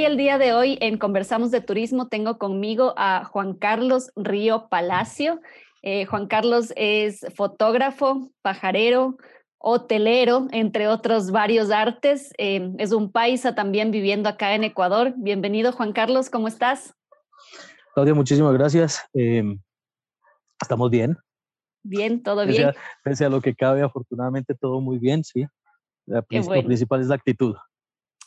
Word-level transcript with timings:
Y 0.00 0.06
el 0.06 0.16
día 0.16 0.38
de 0.38 0.54
hoy 0.54 0.78
en 0.80 0.96
Conversamos 0.96 1.50
de 1.50 1.60
Turismo 1.60 2.08
tengo 2.08 2.38
conmigo 2.38 2.94
a 2.96 3.22
Juan 3.26 3.52
Carlos 3.52 4.10
Río 4.16 4.66
Palacio. 4.70 5.42
Eh, 5.82 6.06
Juan 6.06 6.26
Carlos 6.26 6.72
es 6.74 7.26
fotógrafo, 7.34 8.30
pajarero, 8.40 9.18
hotelero, 9.58 10.48
entre 10.52 10.88
otros 10.88 11.32
varios 11.32 11.70
artes. 11.70 12.32
Eh, 12.38 12.72
es 12.78 12.92
un 12.92 13.12
paisa 13.12 13.54
también 13.54 13.90
viviendo 13.90 14.30
acá 14.30 14.54
en 14.54 14.64
Ecuador. 14.64 15.12
Bienvenido 15.18 15.70
Juan 15.70 15.92
Carlos, 15.92 16.30
¿cómo 16.30 16.48
estás? 16.48 16.94
Claudia, 17.92 18.14
muchísimas 18.14 18.54
gracias. 18.54 19.06
Em, 19.12 19.60
¿Estamos 20.62 20.90
bien? 20.90 21.18
Bien, 21.82 22.22
todo 22.22 22.46
bien. 22.46 22.72
Pese 23.04 23.26
a 23.26 23.28
lo 23.28 23.42
que 23.42 23.54
cabe, 23.54 23.82
afortunadamente 23.82 24.54
todo 24.54 24.80
muy 24.80 24.98
bien, 24.98 25.22
sí. 25.24 25.44
Lo 26.06 26.22
principal 26.22 27.02
es 27.02 27.08
la 27.08 27.16
actitud. 27.16 27.54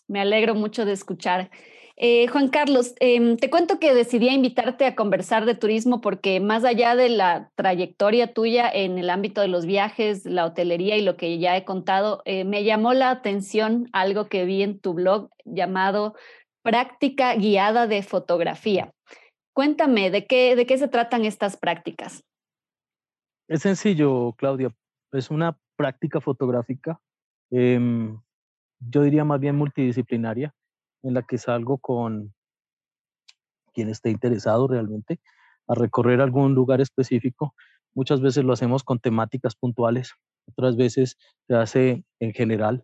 Me 0.07 0.19
alegro 0.19 0.55
mucho 0.55 0.85
de 0.85 0.93
escuchar. 0.93 1.49
Eh, 1.95 2.27
Juan 2.27 2.49
Carlos, 2.49 2.95
em, 2.99 3.37
te 3.37 3.51
cuento 3.51 3.79
que 3.79 3.93
decidí 3.93 4.27
invitarte 4.29 4.85
a 4.85 4.95
conversar 4.95 5.45
de 5.45 5.53
turismo 5.53 6.01
porque 6.01 6.39
más 6.39 6.63
allá 6.63 6.95
de 6.95 7.09
la 7.09 7.51
trayectoria 7.55 8.33
tuya 8.33 8.69
en 8.69 8.97
el 8.97 9.11
ámbito 9.11 9.41
de 9.41 9.47
los 9.47 9.67
viajes, 9.67 10.25
la 10.25 10.45
hotelería 10.45 10.97
y 10.97 11.03
lo 11.03 11.17
que 11.17 11.37
ya 11.37 11.55
he 11.55 11.65
contado, 11.65 12.23
eh, 12.25 12.45
me 12.45 12.63
llamó 12.63 12.93
la 12.93 13.11
atención 13.11 13.89
algo 13.93 14.27
que 14.27 14.45
vi 14.45 14.63
en 14.63 14.79
tu 14.79 14.95
blog 14.95 15.29
llamado 15.45 16.15
Práctica 16.63 17.35
Guiada 17.35 17.85
de 17.85 18.01
Fotografía. 18.01 18.91
Cuéntame, 19.53 20.09
¿de 20.09 20.25
qué, 20.25 20.55
de 20.55 20.65
qué 20.65 20.79
se 20.79 20.87
tratan 20.87 21.25
estas 21.25 21.57
prácticas? 21.57 22.23
Es 23.47 23.61
sencillo, 23.61 24.33
Claudia. 24.33 24.73
Es 25.11 25.29
una 25.29 25.57
práctica 25.75 26.21
fotográfica 26.21 26.99
em, 27.51 28.19
yo 28.89 29.01
diría 29.03 29.23
más 29.25 29.39
bien 29.39 29.55
multidisciplinaria, 29.55 30.53
en 31.03 31.13
la 31.13 31.23
que 31.23 31.37
salgo 31.37 31.77
con 31.77 32.33
quien 33.73 33.89
esté 33.89 34.09
interesado 34.09 34.67
realmente 34.67 35.19
a 35.67 35.75
recorrer 35.75 36.21
algún 36.21 36.53
lugar 36.53 36.81
específico. 36.81 37.53
Muchas 37.93 38.21
veces 38.21 38.43
lo 38.43 38.53
hacemos 38.53 38.83
con 38.83 38.99
temáticas 38.99 39.55
puntuales, 39.55 40.13
otras 40.47 40.75
veces 40.75 41.17
se 41.47 41.55
hace 41.55 42.03
en 42.19 42.33
general 42.33 42.83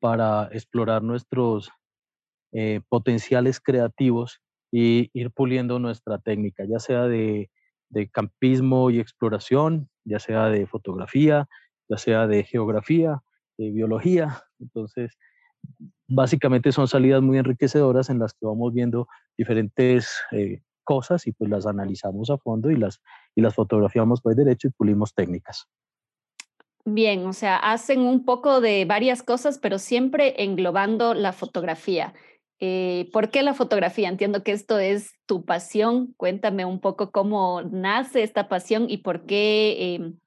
para 0.00 0.48
explorar 0.52 1.02
nuestros 1.02 1.70
eh, 2.52 2.80
potenciales 2.88 3.60
creativos 3.60 4.40
y 4.72 5.10
ir 5.12 5.30
puliendo 5.30 5.78
nuestra 5.78 6.18
técnica, 6.18 6.64
ya 6.68 6.78
sea 6.78 7.04
de, 7.04 7.50
de 7.90 8.08
campismo 8.08 8.90
y 8.90 9.00
exploración, 9.00 9.88
ya 10.04 10.18
sea 10.18 10.46
de 10.46 10.66
fotografía, 10.66 11.48
ya 11.88 11.98
sea 11.98 12.26
de 12.26 12.44
geografía, 12.44 13.22
de 13.58 13.70
biología. 13.70 14.42
Entonces, 14.58 15.16
básicamente 16.08 16.72
son 16.72 16.88
salidas 16.88 17.22
muy 17.22 17.38
enriquecedoras 17.38 18.10
en 18.10 18.18
las 18.18 18.32
que 18.32 18.46
vamos 18.46 18.72
viendo 18.72 19.08
diferentes 19.36 20.10
eh, 20.32 20.62
cosas 20.84 21.26
y 21.26 21.32
pues 21.32 21.50
las 21.50 21.66
analizamos 21.66 22.30
a 22.30 22.38
fondo 22.38 22.70
y 22.70 22.76
las, 22.76 23.00
y 23.34 23.42
las 23.42 23.54
fotografiamos 23.54 24.20
por 24.20 24.34
derecho 24.34 24.68
y 24.68 24.70
pulimos 24.70 25.14
técnicas. 25.14 25.66
Bien, 26.88 27.26
o 27.26 27.32
sea, 27.32 27.56
hacen 27.56 28.00
un 28.00 28.24
poco 28.24 28.60
de 28.60 28.84
varias 28.84 29.24
cosas, 29.24 29.58
pero 29.58 29.78
siempre 29.78 30.44
englobando 30.44 31.14
la 31.14 31.32
fotografía. 31.32 32.14
Eh, 32.60 33.10
¿Por 33.12 33.30
qué 33.30 33.42
la 33.42 33.54
fotografía? 33.54 34.08
Entiendo 34.08 34.44
que 34.44 34.52
esto 34.52 34.78
es 34.78 35.14
tu 35.26 35.44
pasión. 35.44 36.14
Cuéntame 36.16 36.64
un 36.64 36.80
poco 36.80 37.10
cómo 37.10 37.62
nace 37.62 38.22
esta 38.22 38.48
pasión 38.48 38.86
y 38.88 38.98
por 38.98 39.26
qué 39.26 39.96
em, 39.96 40.18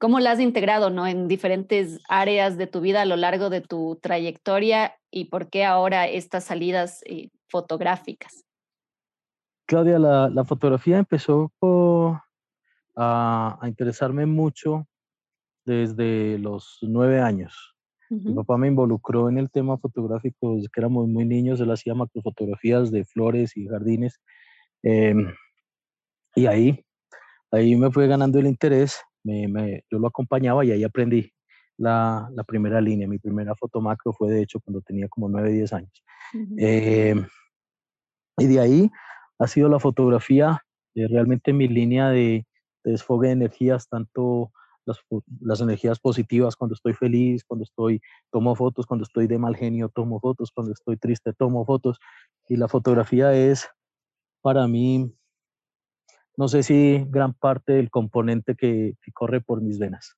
¿Cómo 0.00 0.18
la 0.18 0.30
has 0.30 0.40
integrado 0.40 0.88
¿no? 0.88 1.06
en 1.06 1.28
diferentes 1.28 2.00
áreas 2.08 2.56
de 2.56 2.66
tu 2.66 2.80
vida 2.80 3.02
a 3.02 3.04
lo 3.04 3.16
largo 3.16 3.50
de 3.50 3.60
tu 3.60 3.98
trayectoria 4.00 4.96
y 5.10 5.26
por 5.26 5.50
qué 5.50 5.66
ahora 5.66 6.08
estas 6.08 6.44
salidas 6.44 7.02
eh, 7.04 7.28
fotográficas? 7.48 8.46
Claudia, 9.66 9.98
la, 9.98 10.44
fotografía 10.46 10.96
empezó 10.96 11.52
a, 12.96 13.58
interesarme 13.64 14.24
mucho 14.24 14.86
desde 15.66 16.38
los 16.38 16.78
nueve 16.80 17.20
años. 17.20 17.76
Mi 18.08 18.34
papá 18.34 18.56
me 18.56 18.68
involucró 18.68 19.28
en 19.28 19.36
el 19.36 19.50
tema 19.50 19.76
fotográfico 19.76 20.56
desde 20.56 20.68
que 20.72 20.80
éramos 20.80 21.08
muy 21.08 21.26
niños. 21.26 21.60
Él 21.60 21.70
hacía 21.70 21.94
macrofotografías 21.94 22.90
de 22.90 23.04
flores 23.04 23.54
y 23.54 23.68
jardines. 23.68 24.18
Em, 24.82 25.32
y 26.34 26.46
ahí, 26.46 26.84
ahí 27.52 27.76
me 27.76 27.92
fue 27.92 28.08
ganando 28.08 28.40
el 28.40 28.46
interés 28.46 29.00
me, 29.24 29.84
yo 29.90 29.98
lo 29.98 30.08
acompañaba 30.08 30.64
y 30.64 30.72
ahí 30.72 30.84
aprendí 30.84 31.32
la, 31.76 32.28
la, 32.32 32.44
primera 32.44 32.80
línea. 32.80 33.08
Mi 33.08 33.18
primera 33.18 33.54
foto 33.54 33.80
macro 33.80 34.12
fue 34.12 34.30
de 34.30 34.42
hecho 34.42 34.60
cuando 34.60 34.80
tenía 34.82 35.08
como 35.08 35.28
9, 35.28 35.50
10 35.52 35.72
años. 35.72 36.04
Eh, 36.58 37.14
y 38.38 38.46
de 38.46 38.60
ahí 38.60 38.90
ha 39.38 39.46
sido 39.46 39.68
la 39.68 39.78
fotografía 39.78 40.62
eh, 40.94 41.06
realmente 41.08 41.52
mi 41.52 41.68
línea 41.68 42.10
de, 42.10 42.46
desfogue 42.84 43.28
de 43.28 43.32
energías, 43.34 43.88
tanto 43.88 44.52
las, 44.84 44.98
las, 45.40 45.60
energías 45.60 46.00
positivas 46.00 46.56
cuando 46.56 46.74
estoy 46.74 46.94
feliz, 46.94 47.44
cuando 47.44 47.64
estoy, 47.64 48.00
tomo 48.30 48.56
fotos, 48.56 48.86
cuando 48.86 49.04
estoy 49.04 49.26
de 49.26 49.38
mal 49.38 49.56
genio, 49.56 49.88
tomo 49.88 50.20
fotos, 50.20 50.50
cuando 50.52 50.72
estoy 50.72 50.96
triste, 50.96 51.32
tomo 51.32 51.64
fotos. 51.64 51.98
Y 52.48 52.56
la 52.56 52.68
fotografía 52.68 53.32
es 53.34 53.68
para 54.42 54.66
mí 54.66 55.14
no 56.36 56.48
sé 56.48 56.62
si 56.62 57.04
gran 57.08 57.34
parte 57.34 57.72
del 57.72 57.90
componente 57.90 58.54
que, 58.54 58.94
corre 59.12 59.40
por 59.40 59.60
mis 59.60 59.78
venas. 59.78 60.16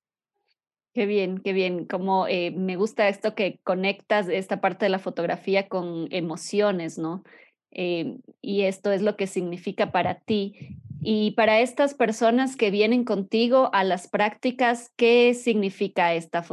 Qué 0.93 1.05
bien, 1.05 1.39
qué 1.39 1.53
bien. 1.53 1.85
Como 1.85 2.27
eh, 2.27 2.51
me 2.51 2.75
gusta 2.75 3.09
esto 3.09 3.33
que 3.33 3.59
conectas 3.63 4.29
esta 4.29 4.61
parte 4.61 4.85
de 4.85 4.89
la 4.89 4.99
fotografía 4.99 5.67
con 5.67 6.07
emociones, 6.11 6.97
¿no? 6.97 7.23
Eh, 7.71 8.17
y 8.41 8.61
esto 8.61 8.91
es 8.91 9.01
lo 9.01 9.15
que 9.15 9.25
significa 9.25 9.91
para 9.91 10.19
ti. 10.19 10.77
Y 11.01 11.31
para 11.31 11.59
estas 11.59 11.95
personas 11.95 12.55
que 12.55 12.71
vienen 12.71 13.03
contigo 13.03 13.69
a 13.73 13.83
las 13.83 14.07
prácticas, 14.07 14.93
¿qué 14.95 15.33
significa 15.33 16.13
esta 16.13 16.45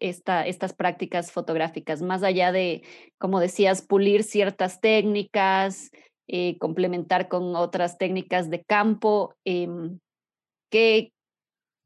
esta, 0.00 0.46
estas 0.46 0.74
prácticas 0.74 1.32
fotográficas? 1.32 2.02
Más 2.02 2.22
allá 2.22 2.52
de, 2.52 2.82
como 3.18 3.40
decías, 3.40 3.80
pulir 3.80 4.22
ciertas 4.22 4.82
técnicas, 4.82 5.92
eh, 6.28 6.58
complementar 6.58 7.28
con 7.28 7.54
otras 7.54 7.98
técnicas 7.98 8.50
de 8.50 8.64
campo. 8.64 9.34
Em, 9.44 9.98
¿qué, 10.70 11.12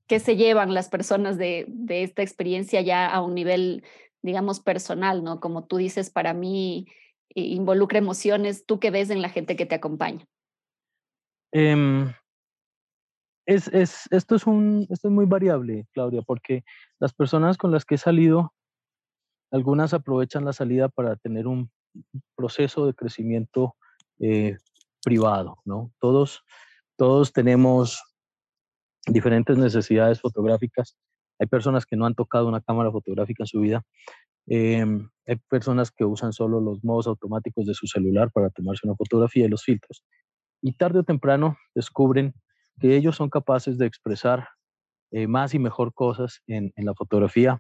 ¿Qué 0.07 0.19
se 0.19 0.37
llevan 0.37 0.75
las 0.75 0.89
personas 0.89 1.39
de, 1.39 1.67
de, 1.69 2.03
esta 2.03 2.23
experiencia 2.23 2.81
ya 2.81 3.07
a 3.07 3.23
un 3.23 3.35
nivel, 3.35 3.85
digamos, 4.23 4.61
personal, 4.61 5.23
¿no? 5.23 5.41
Como 5.41 5.67
tú 5.67 5.77
dices, 5.77 6.11
para 6.11 6.35
mí 6.35 6.87
eh, 7.35 7.43
involucra 7.43 7.99
emociones. 7.99 8.67
¿Tú 8.67 8.81
qué 8.81 8.91
ves 8.91 9.11
en 9.11 9.23
la 9.23 9.29
gente 9.29 9.57
que 9.57 9.67
te 9.67 9.77
acompaña? 9.77 10.27
Em, 11.53 12.13
es, 13.47 13.69
es, 13.69 14.07
esto, 14.11 14.37
es 14.37 14.47
un, 14.47 14.87
esto 14.91 15.09
es 15.09 15.15
muy 15.15 15.27
variable, 15.27 15.87
Claudia, 15.93 16.23
porque 16.23 16.65
las 16.99 17.13
personas 17.13 17.57
con 17.57 17.71
las 17.71 17.85
que 17.85 17.97
he 17.97 17.99
salido, 17.99 18.53
algunas 19.53 19.95
aprovechan 19.95 20.45
la 20.45 20.53
salida 20.53 20.89
para 20.89 21.17
tener 21.17 21.47
un 21.47 21.71
proceso 22.37 22.87
de 22.87 22.95
crecimiento 22.95 23.77
eh, 24.21 24.57
privado, 25.03 25.59
¿no? 25.65 25.93
Todos, 25.99 26.43
todos 26.97 27.33
tenemos 27.33 28.03
diferentes 29.07 29.57
necesidades 29.57 30.21
fotográficas. 30.21 30.97
Hay 31.39 31.47
personas 31.47 31.87
que 31.87 31.97
no 31.97 32.07
han 32.07 32.15
tocado 32.15 32.47
una 32.47 32.61
cámara 32.61 32.91
fotográfica 32.91 33.45
en 33.45 33.47
su 33.47 33.61
vida. 33.61 33.83
Em, 34.47 35.09
hay 35.27 35.37
personas 35.49 35.91
que 35.91 36.05
usan 36.05 36.33
solo 36.33 36.61
los 36.61 36.85
modos 36.85 37.07
automáticos 37.07 37.67
de 37.67 37.75
su 37.75 37.87
celular 37.87 38.31
para 38.33 38.51
tomarse 38.51 38.87
una 38.87 38.97
fotografía 38.97 39.47
y 39.47 39.49
los 39.49 39.65
filtros. 39.65 40.05
Y 40.63 40.73
tarde 40.73 40.99
o 41.01 41.05
temprano 41.05 41.57
descubren 41.75 42.35
que 42.79 42.97
ellos 42.97 43.17
son 43.17 43.31
capaces 43.31 43.79
de 43.79 43.87
expresar 43.87 44.49
eh, 45.13 45.27
más 45.27 45.55
y 45.55 45.59
mejor 45.59 45.95
cosas 45.95 46.43
en, 46.47 46.73
en 46.77 46.85
la 46.85 46.95
fotografía 46.95 47.59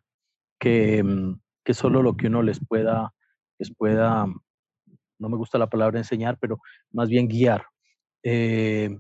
que, 0.61 0.99
em, 0.99 1.40
que, 1.64 1.75
solo 1.75 2.02
lo 2.02 2.17
que 2.17 2.26
uno 2.26 2.43
les 2.43 2.61
pueda, 2.64 3.14
les 3.58 3.75
pueda 3.75 4.26
no 5.20 5.28
me 5.28 5.37
gusta 5.37 5.58
la 5.58 5.69
palabra 5.69 5.99
enseñar, 5.99 6.38
pero 6.40 6.58
más 6.90 7.08
bien 7.08 7.28
guiar. 7.28 7.67
Eh, 8.22 8.90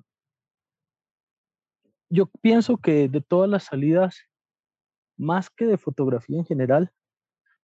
yo 2.10 2.26
pienso 2.42 2.76
que 2.76 3.08
de 3.08 3.20
todas 3.20 3.48
las 3.48 3.64
salidas, 3.64 4.18
más 5.16 5.50
que 5.50 5.66
de 5.66 5.78
fotografía 5.78 6.38
en 6.38 6.44
general, 6.44 6.92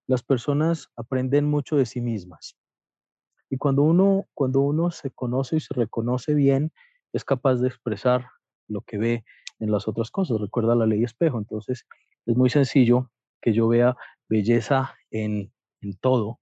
las 0.06 0.22
personas 0.22 0.88
aprenden 0.96 1.44
mucho 1.44 1.76
de 1.76 1.86
sí 1.86 2.00
mismas. 2.00 2.56
Y 3.50 3.58
cuando 3.58 3.82
uno, 3.82 4.26
cuando 4.34 4.60
uno 4.60 4.90
se 4.90 5.10
conoce 5.10 5.56
y 5.56 5.60
se 5.60 5.74
reconoce 5.74 6.34
bien, 6.34 6.72
es 7.12 7.24
capaz 7.24 7.56
de 7.56 7.68
expresar 7.68 8.26
lo 8.68 8.80
que 8.82 8.98
ve 8.98 9.24
en 9.58 9.70
las 9.70 9.86
otras 9.86 10.10
cosas. 10.10 10.40
Recuerda 10.40 10.74
la 10.74 10.86
ley 10.86 11.04
espejo. 11.04 11.38
Entonces, 11.38 11.86
es 12.24 12.36
muy 12.36 12.50
sencillo 12.50 13.10
que 13.40 13.52
yo 13.52 13.68
vea 13.68 13.96
belleza 14.28 14.94
en, 15.10 15.52
en 15.80 15.96
todo 15.98 16.40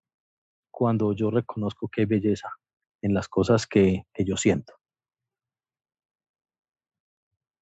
cuando 0.74 1.12
yo 1.12 1.30
reconozco 1.30 1.88
que 1.88 2.02
hay 2.02 2.06
belleza 2.06 2.50
en 3.00 3.14
las 3.14 3.28
cosas 3.28 3.66
que, 3.66 4.04
que 4.12 4.24
yo 4.24 4.36
siento. 4.36 4.74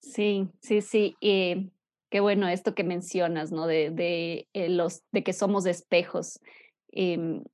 Sí, 0.01 0.49
sí, 0.61 0.81
sí. 0.81 1.17
Eh, 1.21 1.69
qué 2.11 2.21
bueno 2.21 2.49
esto 2.49 2.75
que 2.75 2.85
mencionas, 2.85 3.53
¿no? 3.53 3.67
De, 3.67 3.91
de, 3.91 4.49
eh, 4.55 4.69
los, 4.69 5.03
de 5.13 5.23
que 5.23 5.33
somos 5.33 5.67
espejos. 5.67 6.41
Em, 6.91 7.45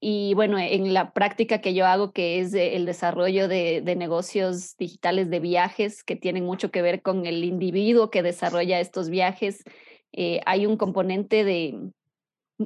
y 0.00 0.34
bueno, 0.34 0.58
en 0.58 0.92
la 0.92 1.12
práctica 1.12 1.60
que 1.60 1.74
yo 1.74 1.86
hago, 1.86 2.12
que 2.12 2.40
es 2.40 2.52
el 2.54 2.84
desarrollo 2.84 3.48
de, 3.48 3.80
de, 3.80 3.96
negocios 3.96 4.76
digitales 4.76 5.30
de 5.30 5.40
viajes, 5.40 6.02
que 6.02 6.16
tienen 6.16 6.44
mucho 6.44 6.70
que 6.70 6.82
ver 6.82 7.00
con 7.00 7.26
el 7.26 7.44
individuo 7.44 8.10
que 8.10 8.22
desarrolla 8.22 8.80
estos 8.80 9.08
viajes, 9.08 9.64
eh, 10.12 10.40
hay 10.46 10.66
un 10.66 10.76
componente 10.76 11.44
de, 11.44 11.90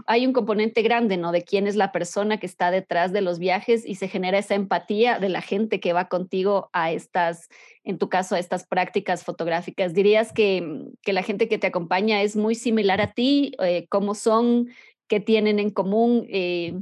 hay 0.06 0.26
un 0.26 0.32
componente 0.32 0.82
grande, 0.82 1.16
¿no? 1.16 1.32
De 1.32 1.42
quién 1.42 1.66
es 1.66 1.74
la 1.74 1.92
persona 1.92 2.38
que 2.38 2.46
está 2.46 2.70
detrás 2.70 3.12
de 3.12 3.22
los 3.22 3.38
viajes 3.38 3.86
y 3.86 3.94
se 3.94 4.08
genera 4.08 4.38
esa 4.38 4.54
empatía 4.54 5.18
de 5.18 5.28
la 5.28 5.40
gente 5.40 5.80
que 5.80 5.92
va 5.92 6.08
contigo 6.08 6.68
a 6.72 6.92
estas, 6.92 7.48
en 7.84 7.98
tu 7.98 8.08
caso, 8.08 8.34
a 8.34 8.38
estas 8.38 8.66
prácticas 8.66 9.24
fotográficas. 9.24 9.94
¿Dirías 9.94 10.32
que, 10.32 10.84
que 11.02 11.12
la 11.12 11.22
gente 11.22 11.48
que 11.48 11.58
te 11.58 11.68
acompaña 11.68 12.22
es 12.22 12.36
muy 12.36 12.54
similar 12.54 13.00
a 13.00 13.12
ti? 13.12 13.52
Eh, 13.60 13.86
¿Cómo 13.88 14.14
son? 14.14 14.68
¿Qué 15.06 15.20
tienen 15.20 15.58
en 15.58 15.70
común? 15.70 16.26
Eh, 16.28 16.78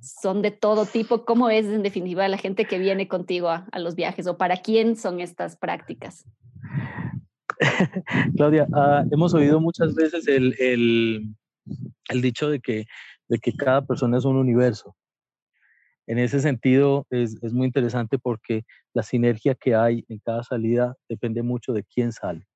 ¿Son 0.00 0.40
de 0.40 0.52
todo 0.52 0.86
tipo? 0.86 1.24
¿Cómo 1.24 1.50
es 1.50 1.66
en 1.66 1.82
definitiva 1.82 2.28
la 2.28 2.38
gente 2.38 2.64
que 2.64 2.78
viene 2.78 3.08
contigo 3.08 3.48
a, 3.48 3.66
los 3.78 3.96
viajes 3.96 4.28
o 4.28 4.38
para 4.38 4.58
quién 4.58 4.94
son 4.94 5.20
estas 5.20 5.56
prácticas? 5.56 6.24
Claudia, 8.36 8.68
uh, 8.70 9.08
hemos 9.12 9.34
oído 9.34 9.58
muchas 9.60 9.94
veces 9.94 10.28
el 10.28 11.34
el 12.08 12.22
dicho 12.22 12.48
de 12.48 12.60
que, 12.60 12.86
de 13.28 13.38
que 13.38 13.52
cada 13.52 13.84
persona 13.84 14.18
es 14.18 14.24
un 14.24 14.36
universo. 14.36 14.96
En 16.06 16.18
ese 16.18 16.40
sentido 16.40 17.06
es, 17.10 17.36
es, 17.42 17.52
muy 17.52 17.66
interesante 17.66 18.18
porque 18.18 18.64
la 18.94 19.02
sinergia 19.02 19.56
que 19.56 19.74
hay 19.74 20.04
en 20.08 20.20
cada 20.20 20.44
salida 20.44 20.94
depende 21.08 21.42
mucho 21.42 21.72
de 21.72 21.82
quién 21.82 22.12
sale. 22.12 22.46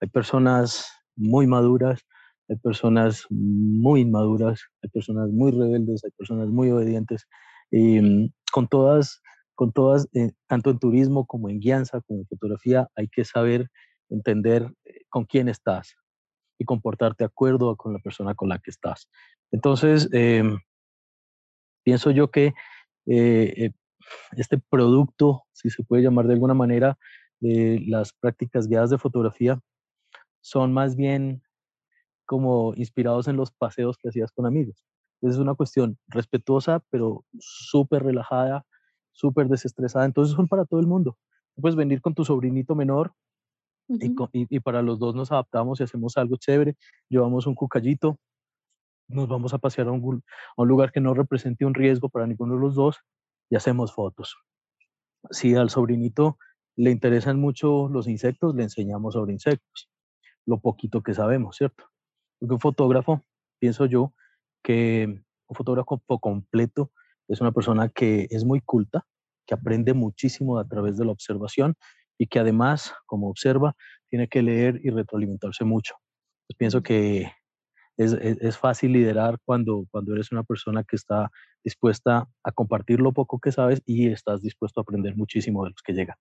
Hay 0.00 0.08
personas 0.08 0.90
muy 1.14 1.46
maduras, 1.46 2.00
hay 2.48 2.56
personas 2.56 3.26
muy 3.30 4.00
inmaduras, 4.00 4.60
hay 4.82 4.90
personas 4.90 5.30
muy 5.30 5.52
rebeldes, 5.52 6.04
hay 6.04 6.10
personas 6.10 6.48
muy 6.48 6.70
obedientes. 6.70 7.26
Y 7.70 8.00
mm, 8.00 8.32
con 8.50 8.66
todas, 8.66 9.22
con 9.54 9.72
todas 9.72 10.08
eh, 10.14 10.32
tanto 10.48 10.70
en 10.70 10.80
turismo 10.80 11.26
como 11.26 11.48
en 11.48 11.60
guianza, 11.60 12.00
como 12.00 12.20
en 12.20 12.26
fotografía, 12.26 12.88
hay 12.96 13.06
que 13.06 13.24
saber 13.24 13.68
entender 14.08 14.68
eh, 14.84 15.02
con 15.08 15.24
quién 15.26 15.48
estás, 15.48 15.94
y 16.60 16.64
comportarte 16.66 17.24
de 17.24 17.26
acuerdo 17.26 17.74
con 17.74 17.94
la 17.94 17.98
persona 18.00 18.34
con 18.34 18.50
la 18.50 18.58
que 18.58 18.70
estás. 18.70 19.08
Entonces, 19.50 20.08
em, 20.12 20.58
pienso 21.82 22.10
yo 22.10 22.30
que 22.30 22.52
eh, 23.06 23.54
eh, 23.56 23.70
este 24.36 24.58
producto, 24.58 25.44
si 25.52 25.70
se 25.70 25.82
puede 25.82 26.02
llamar 26.02 26.26
de 26.26 26.34
alguna 26.34 26.52
manera, 26.52 26.98
de 27.40 27.82
las 27.86 28.12
prácticas 28.12 28.68
guiadas 28.68 28.90
de 28.90 28.98
fotografía, 28.98 29.58
son 30.42 30.74
más 30.74 30.96
bien 30.96 31.42
como 32.26 32.74
inspirados 32.76 33.26
en 33.26 33.36
los 33.36 33.50
paseos 33.52 33.96
que 33.96 34.10
hacías 34.10 34.30
con 34.30 34.44
amigos. 34.44 34.84
Es 35.22 35.38
una 35.38 35.54
cuestión 35.54 35.98
respetuosa, 36.08 36.84
pero 36.90 37.24
súper 37.38 38.02
relajada, 38.02 38.66
súper 39.12 39.48
desestresada. 39.48 40.04
Entonces 40.04 40.36
son 40.36 40.46
para 40.46 40.66
todo 40.66 40.80
el 40.80 40.86
mundo. 40.86 41.16
Puedes 41.56 41.76
venir 41.76 42.02
con 42.02 42.14
tu 42.14 42.24
sobrinito 42.24 42.74
menor 42.74 43.14
y, 43.98 44.60
para 44.60 44.82
los 44.82 44.98
dos 44.98 45.14
nos 45.14 45.32
adaptamos 45.32 45.80
y 45.80 45.84
hacemos 45.84 46.16
algo 46.16 46.36
chévere, 46.36 46.76
llevamos 47.08 47.46
un 47.46 47.54
cucallito, 47.54 48.18
nos 49.08 49.28
vamos 49.28 49.52
a 49.54 49.58
pasear 49.58 49.88
a 49.88 49.92
un, 49.92 50.22
a 50.56 50.62
un 50.62 50.68
lugar 50.68 50.92
que 50.92 51.00
no 51.00 51.14
represente 51.14 51.64
un 51.64 51.74
riesgo 51.74 52.08
para 52.08 52.26
ninguno 52.26 52.54
de 52.54 52.60
los 52.60 52.74
dos 52.74 52.98
y 53.48 53.56
hacemos 53.56 53.92
fotos. 53.92 54.36
Si 55.30 55.54
al 55.54 55.70
sobrinito 55.70 56.38
le 56.76 56.90
interesan 56.90 57.40
mucho 57.40 57.88
los 57.88 58.06
insectos, 58.06 58.54
le 58.54 58.62
enseñamos 58.62 59.14
sobre 59.14 59.32
insectos, 59.32 59.90
lo 60.46 60.60
poquito 60.60 61.02
que 61.02 61.14
sabemos, 61.14 61.56
¿cierto? 61.56 61.84
Porque 62.38 62.54
un 62.54 62.60
fotógrafo, 62.60 63.24
pienso 63.58 63.86
yo, 63.86 64.14
que 64.62 65.22
un 65.48 65.56
fotógrafo 65.56 66.00
completo 66.20 66.92
es 67.28 67.40
una 67.40 67.52
persona 67.52 67.88
que 67.88 68.28
es 68.30 68.44
muy 68.44 68.60
culta, 68.60 69.04
que 69.46 69.54
aprende 69.54 69.94
muchísimo 69.94 70.58
a 70.58 70.66
través 70.66 70.96
de 70.96 71.04
la 71.04 71.12
observación 71.12 71.74
y 72.20 72.26
que 72.26 72.38
además, 72.38 72.92
como 73.06 73.30
observa, 73.30 73.74
tiene 74.10 74.28
que 74.28 74.42
leer 74.42 74.78
y 74.84 74.90
retroalimentarse 74.90 75.64
mucho. 75.64 75.94
Pues 76.46 76.54
pienso 76.58 76.82
que 76.82 77.32
es, 77.96 78.12
es, 78.12 78.58
fácil 78.58 78.92
liderar 78.92 79.38
cuando, 79.46 79.86
cuando 79.90 80.12
eres 80.12 80.30
una 80.30 80.42
persona 80.42 80.84
que 80.84 80.96
está 80.96 81.30
dispuesta 81.64 82.28
a 82.44 82.52
compartir 82.52 83.00
lo 83.00 83.12
poco 83.12 83.38
que 83.38 83.52
sabes 83.52 83.80
y 83.86 84.08
estás 84.08 84.42
dispuesto 84.42 84.80
a 84.80 84.82
aprender 84.82 85.16
muchísimo 85.16 85.64
de 85.64 85.70
los 85.70 85.82
que 85.82 85.94
llegan. 85.94 86.16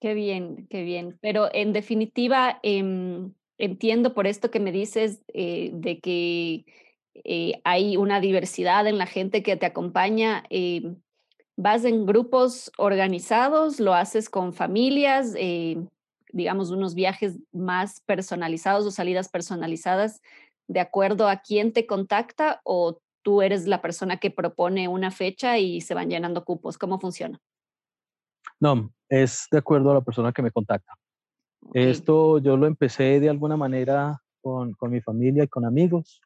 Qué 0.00 0.12
bien, 0.14 0.66
qué 0.68 0.82
bien. 0.82 1.18
Pero 1.22 1.48
en 1.52 1.72
definitiva, 1.72 2.58
eh, 2.64 3.30
entiendo 3.58 4.12
por 4.12 4.26
esto 4.26 4.50
que 4.50 4.58
me 4.58 4.72
dices 4.72 5.22
eh, 5.32 5.70
de 5.72 6.00
que 6.00 6.64
eh, 7.14 7.60
hay 7.62 7.96
una 7.96 8.20
diversidad 8.20 8.88
en 8.88 8.98
la 8.98 9.06
gente 9.06 9.44
que 9.44 9.56
te 9.56 9.66
acompaña. 9.66 10.42
¿Vas 11.62 11.84
en 11.84 12.06
grupos 12.06 12.72
organizados? 12.78 13.80
¿Lo 13.80 13.92
haces 13.92 14.30
con 14.30 14.54
familias? 14.54 15.34
Eh, 15.36 15.76
digamos, 16.32 16.70
unos 16.70 16.94
viajes 16.94 17.38
más 17.52 18.00
personalizados 18.00 18.86
o 18.86 18.90
salidas 18.90 19.28
personalizadas 19.28 20.22
de 20.68 20.80
acuerdo 20.80 21.28
a 21.28 21.42
quién 21.42 21.74
te 21.74 21.86
contacta 21.86 22.62
o 22.64 23.02
tú 23.22 23.42
eres 23.42 23.66
la 23.66 23.82
persona 23.82 24.16
que 24.16 24.30
propone 24.30 24.88
una 24.88 25.10
fecha 25.10 25.58
y 25.58 25.82
se 25.82 25.92
van 25.92 26.08
llenando 26.08 26.46
cupos? 26.46 26.78
¿Cómo 26.78 26.98
funciona? 26.98 27.38
No, 28.58 28.90
es 29.10 29.46
de 29.52 29.58
acuerdo 29.58 29.90
a 29.90 29.94
la 29.94 30.00
persona 30.00 30.32
que 30.32 30.40
me 30.40 30.52
contacta. 30.52 30.94
Okay. 31.60 31.90
Esto 31.90 32.38
yo 32.38 32.56
lo 32.56 32.66
empecé 32.66 33.20
de 33.20 33.28
alguna 33.28 33.58
manera 33.58 34.22
con, 34.40 34.72
con 34.72 34.90
mi 34.90 35.02
familia 35.02 35.44
y 35.44 35.48
con 35.48 35.66
amigos. 35.66 36.22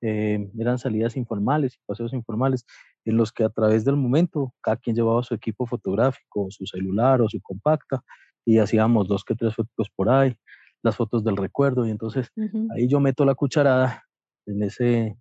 Eh, 0.00 0.48
eran 0.56 0.78
salidas 0.78 1.16
informales 1.16 1.74
y 1.74 1.78
paseos 1.84 2.12
informales 2.12 2.64
en 3.04 3.16
los 3.16 3.32
que 3.32 3.44
a 3.44 3.48
través 3.48 3.84
del 3.84 3.96
momento 3.96 4.54
cada 4.60 4.76
quien 4.76 4.96
llevaba 4.96 5.22
su 5.22 5.34
equipo 5.34 5.66
fotográfico, 5.66 6.48
su 6.50 6.66
celular 6.66 7.22
o 7.22 7.28
su 7.28 7.40
compacta 7.40 8.02
y 8.44 8.58
hacíamos 8.58 9.08
dos 9.08 9.24
que 9.24 9.34
tres 9.34 9.54
fotos 9.54 9.88
por 9.94 10.10
ahí, 10.10 10.36
las 10.82 10.96
fotos 10.96 11.24
del 11.24 11.36
recuerdo 11.36 11.86
y 11.86 11.90
entonces 11.90 12.30
uh 12.36 12.42
-huh. 12.42 12.68
ahí 12.76 12.88
yo 12.88 13.00
meto 13.00 13.24
la 13.24 13.34
cucharada 13.34 14.04
en 14.46 14.62
ese, 14.62 15.18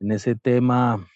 en 0.00 0.12
ese 0.12 0.34
tema 0.36 1.06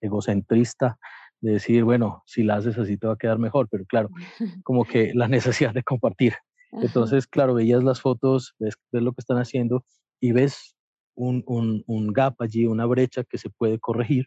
egocentrista 0.00 0.98
de 1.40 1.52
decir, 1.52 1.84
bueno, 1.84 2.22
si 2.26 2.42
la 2.42 2.56
haces 2.56 2.78
así 2.78 2.96
te 2.96 3.06
va 3.06 3.14
a 3.14 3.18
quedar 3.18 3.38
mejor, 3.38 3.68
pero 3.70 3.84
claro, 3.86 4.08
como 4.64 4.84
que 4.84 5.12
la 5.14 5.28
necesidad 5.28 5.74
de 5.74 5.82
compartir. 5.82 6.34
Entonces, 6.72 7.26
claro, 7.26 7.54
veías 7.54 7.82
las 7.84 8.00
fotos, 8.00 8.54
ves, 8.58 8.74
ves 8.92 9.02
lo 9.02 9.12
que 9.12 9.20
están 9.20 9.38
haciendo 9.38 9.84
y 10.20 10.32
ves 10.32 10.76
un, 11.14 11.42
un, 11.46 11.82
un, 11.86 12.12
gap 12.12 12.34
allí, 12.40 12.66
una 12.66 12.84
brecha 12.84 13.24
que 13.24 13.38
se 13.38 13.48
puede 13.48 13.78
corregir 13.78 14.26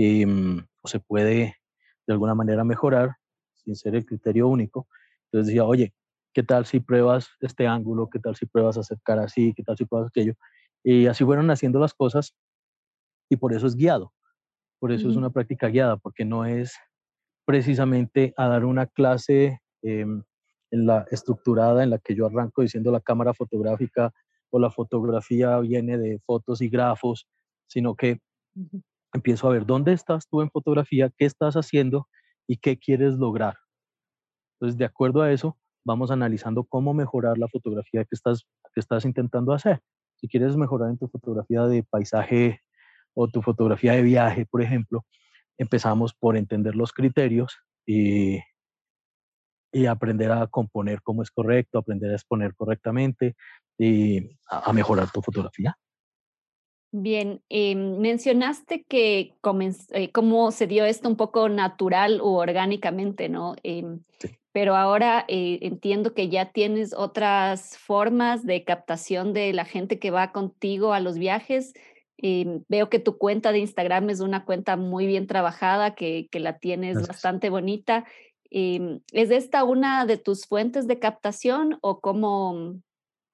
eh, 0.00 0.26
o 0.80 0.88
se 0.88 1.00
puede 1.00 1.56
de 2.06 2.12
alguna 2.12 2.34
manera 2.34 2.62
mejorar 2.62 3.16
sin 3.54 3.74
ser 3.74 3.96
el 3.96 4.06
criterio 4.06 4.46
único. 4.46 4.86
Entonces 5.24 5.48
decía, 5.48 5.64
oye, 5.64 5.92
¿qué 6.32 6.44
tal 6.44 6.66
si 6.66 6.78
pruebas 6.78 7.28
este 7.40 7.66
ángulo? 7.66 8.08
¿Qué 8.08 8.20
tal 8.20 8.36
si 8.36 8.46
pruebas 8.46 8.78
acercar 8.78 9.18
así? 9.18 9.52
¿Qué 9.54 9.64
tal 9.64 9.76
si 9.76 9.84
pruebas 9.84 10.08
aquello? 10.08 10.34
Y 10.84 11.06
así 11.06 11.24
fueron 11.24 11.50
haciendo 11.50 11.80
las 11.80 11.94
cosas 11.94 12.36
y 13.28 13.36
por 13.36 13.52
eso 13.52 13.66
es 13.66 13.74
guiado. 13.74 14.12
Por 14.78 14.92
eso 14.92 15.06
uh 15.06 15.08
-huh. 15.08 15.10
es 15.10 15.16
una 15.16 15.30
práctica 15.30 15.66
guiada, 15.66 15.96
porque 15.96 16.24
no 16.24 16.44
es 16.46 16.76
precisamente 17.44 18.32
a 18.36 18.46
dar 18.46 18.64
una 18.64 18.86
clase 18.86 19.60
eh, 19.82 20.06
en 20.70 20.86
la 20.86 21.06
estructurada 21.10 21.82
en 21.82 21.90
la 21.90 21.98
que 21.98 22.14
yo 22.14 22.26
arranco 22.26 22.62
diciendo 22.62 22.92
la 22.92 23.00
cámara 23.00 23.34
fotográfica 23.34 24.12
o 24.50 24.60
la 24.60 24.70
fotografía 24.70 25.58
viene 25.58 25.98
de 25.98 26.20
fotos 26.20 26.62
y 26.62 26.68
grafos, 26.68 27.26
sino 27.66 27.96
que. 27.96 28.20
Empiezo 29.12 29.48
a 29.48 29.52
ver 29.52 29.66
dónde 29.66 29.92
estás 29.92 30.28
tú 30.28 30.42
en 30.42 30.50
fotografía, 30.50 31.10
qué 31.16 31.24
estás 31.24 31.54
haciendo 31.54 32.08
y 32.46 32.56
qué 32.56 32.78
quieres 32.78 33.14
lograr. 33.14 33.56
Entonces, 34.54 34.78
de 34.78 34.84
acuerdo 34.84 35.22
a 35.22 35.32
eso, 35.32 35.56
vamos 35.84 36.10
analizando 36.10 36.64
cómo 36.64 36.94
mejorar 36.94 37.38
la 37.38 37.48
fotografía 37.48 38.04
que 38.04 38.14
estás, 38.14 38.46
que 38.74 38.80
estás 38.80 39.04
intentando 39.04 39.52
hacer. 39.52 39.80
Si 40.16 40.28
quieres 40.28 40.56
mejorar 40.56 40.90
en 40.90 40.98
tu 40.98 41.08
fotografía 41.08 41.64
de 41.64 41.82
paisaje 41.84 42.60
o 43.14 43.28
tu 43.28 43.40
fotografía 43.40 43.92
de 43.92 44.02
viaje, 44.02 44.46
por 44.46 44.62
ejemplo, 44.62 45.04
empezamos 45.56 46.14
por 46.14 46.36
entender 46.36 46.74
los 46.74 46.92
criterios 46.92 47.56
y, 47.86 48.40
y 49.72 49.86
aprender 49.86 50.32
a 50.32 50.46
componer 50.48 51.02
cómo 51.02 51.22
es 51.22 51.30
correcto, 51.30 51.78
aprender 51.78 52.10
a 52.10 52.14
exponer 52.14 52.54
correctamente 52.54 53.36
y 53.78 54.18
a, 54.50 54.70
a 54.70 54.72
mejorar 54.72 55.10
tu 55.10 55.22
fotografía. 55.22 55.76
Bien, 56.90 57.42
em, 57.50 57.98
mencionaste 57.98 58.84
que 58.84 59.34
eh, 59.90 60.10
cómo 60.12 60.50
se 60.50 60.66
dio 60.66 60.86
esto 60.86 61.08
un 61.08 61.16
poco 61.16 61.50
natural 61.50 62.20
o 62.22 62.32
orgánicamente, 62.32 63.28
¿no? 63.28 63.56
Em, 63.62 64.00
pero 64.52 64.74
ahora 64.74 65.26
eh, 65.28 65.58
entiendo 65.60 66.14
que 66.14 66.30
ya 66.30 66.50
tienes 66.50 66.94
otras 66.94 67.76
formas 67.76 68.46
de 68.46 68.64
captación 68.64 69.34
de 69.34 69.52
la 69.52 69.66
gente 69.66 69.98
que 69.98 70.10
va 70.10 70.32
contigo 70.32 70.94
a 70.94 71.00
los 71.00 71.18
viajes. 71.18 71.74
Em, 72.16 72.64
veo 72.68 72.88
que 72.88 72.98
tu 73.00 73.18
cuenta 73.18 73.52
de 73.52 73.58
Instagram 73.58 74.08
es 74.08 74.20
una 74.20 74.46
cuenta 74.46 74.76
muy 74.78 75.06
bien 75.06 75.26
trabajada, 75.26 75.94
que, 75.94 76.28
que 76.30 76.40
la 76.40 76.58
tienes 76.58 77.06
bastante 77.06 77.50
bonita. 77.50 78.06
¿Es 78.50 79.30
esta 79.30 79.62
una 79.64 80.06
de 80.06 80.16
tus 80.16 80.46
fuentes 80.46 80.86
de 80.86 80.98
captación 80.98 81.78
o 81.82 82.00
cómo, 82.00 82.80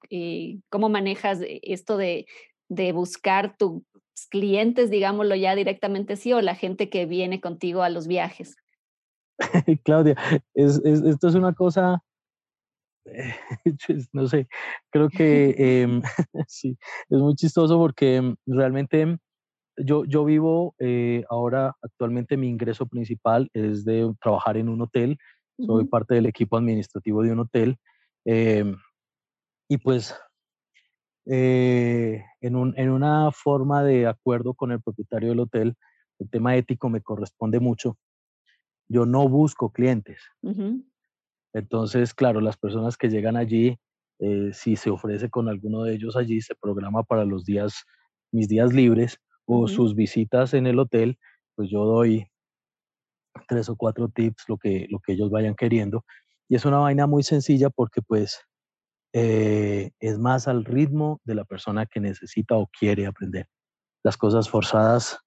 eh, 0.09 0.59
cómo 0.69 0.89
manejas 0.89 1.39
esto 1.41 1.95
de 1.95 2.25
de 2.69 2.91
buscar 2.91 3.55
tus 3.57 3.83
clientes, 4.29 4.89
digámoslo 4.89 5.35
ya 5.35 5.55
directamente 5.55 6.15
sí, 6.15 6.33
o 6.33 6.41
la 6.41 6.55
gente 6.55 6.89
que 6.89 7.05
viene 7.05 7.41
contigo 7.41 7.83
a 7.83 7.89
los 7.89 8.07
viajes? 8.07 8.55
Claudia, 9.83 10.15
es, 10.53 10.81
esto 10.83 11.27
es 11.27 11.35
una 11.35 11.53
cosa, 11.53 12.01
no 14.13 14.27
sé, 14.27 14.47
creo 14.89 15.09
que 15.09 15.55
em, 15.57 16.01
sí, 16.47 16.77
es 17.09 17.19
muy 17.19 17.35
chistoso 17.35 17.77
porque 17.77 18.35
realmente 18.45 19.17
yo, 19.77 20.05
yo 20.05 20.23
vivo 20.23 20.75
eh, 20.79 21.23
ahora, 21.29 21.75
actualmente 21.81 22.37
mi 22.37 22.47
ingreso 22.47 22.85
principal 22.85 23.49
es 23.53 23.83
de 23.83 24.13
trabajar 24.21 24.57
en 24.57 24.69
un 24.69 24.81
hotel, 24.81 25.17
soy 25.57 25.85
parte 25.85 26.15
del 26.15 26.25
equipo 26.25 26.57
administrativo 26.57 27.23
de 27.23 27.31
un 27.31 27.39
hotel. 27.39 27.77
Em, 28.25 28.75
y 29.69 29.77
pues 29.77 30.15
eh, 31.25 32.23
en, 32.41 32.55
un, 32.55 32.73
en, 32.77 32.91
una 32.91 33.31
forma 33.31 33.83
de 33.83 34.07
acuerdo 34.07 34.53
con 34.53 34.71
el 34.71 34.81
propietario 34.81 35.29
del 35.29 35.39
hotel, 35.39 35.75
el 36.19 36.29
tema 36.29 36.55
ético 36.55 36.89
me 36.89 37.01
corresponde 37.01 37.59
mucho. 37.59 37.97
Yo 38.87 39.05
no 39.05 39.27
busco 39.27 39.71
clientes. 39.71 40.21
Entonces, 41.53 42.13
claro, 42.13 42.41
las 42.41 42.57
personas 42.57 42.97
que 42.97 43.09
llegan 43.09 43.35
allí, 43.35 43.79
eh, 44.19 44.51
si 44.53 44.75
se 44.75 44.89
ofrece 44.89 45.29
con 45.29 45.49
alguno 45.49 45.83
de 45.83 45.95
ellos 45.95 46.15
allí, 46.15 46.41
se 46.41 46.55
programa 46.55 47.03
para 47.03 47.25
los 47.25 47.45
días, 47.45 47.85
mis 48.31 48.47
días 48.47 48.73
libres 48.73 49.17
o 49.45 49.67
sus 49.67 49.95
visitas 49.95 50.53
en 50.53 50.67
el 50.67 50.79
hotel, 50.79 51.17
pues 51.55 51.69
yo 51.69 51.85
doy 51.85 52.27
tres 53.47 53.69
o 53.69 53.75
cuatro 53.75 54.09
tips, 54.09 54.45
lo 54.47 54.57
que, 54.57 54.87
lo 54.89 54.99
que 54.99 55.13
ellos 55.13 55.29
vayan 55.29 55.55
queriendo. 55.55 56.03
Y 56.47 56.55
es 56.55 56.65
una 56.65 56.77
vaina 56.77 57.07
muy 57.07 57.23
sencilla 57.23 57.69
porque 57.69 58.01
pues 58.01 58.39
eh, 59.17 59.91
es 60.01 60.19
más 60.19 60.49
al 60.49 60.65
ritmo 60.65 61.21
de 61.23 61.35
la 61.35 61.45
persona 61.45 61.85
que 61.85 62.01
necesita 62.01 62.57
o 62.57 62.67
quiere 62.67 63.07
aprender. 63.07 63.47
Las 64.03 64.17
cosas 64.17 64.49
forzadas 64.49 65.21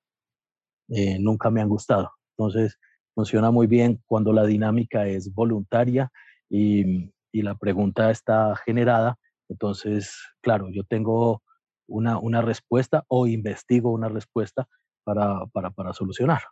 eh, 0.91 1.19
nunca 1.19 1.49
me 1.49 1.63
han 1.63 1.71
gustado. 1.71 2.11
Entonces, 2.37 2.79
funciona 3.15 3.51
muy 3.51 3.67
bien 3.67 4.03
cuando 4.05 4.35
la 4.35 4.45
dinámica 4.45 5.07
es 5.07 5.33
voluntaria 5.33 6.13
y, 6.51 7.11
la 7.33 7.55
pregunta 7.55 8.11
está 8.11 8.57
generada. 8.57 9.17
Entonces, 9.49 10.19
claro, 10.43 10.69
yo 10.71 10.83
tengo 10.85 11.43
una, 11.87 12.19
una 12.19 12.43
respuesta 12.43 13.05
o 13.07 13.27
investigo 13.27 13.93
una 13.93 14.09
respuesta 14.09 14.69
para, 15.05 15.47
para, 15.47 15.71
para 15.71 15.93
solucionar. 15.95 16.43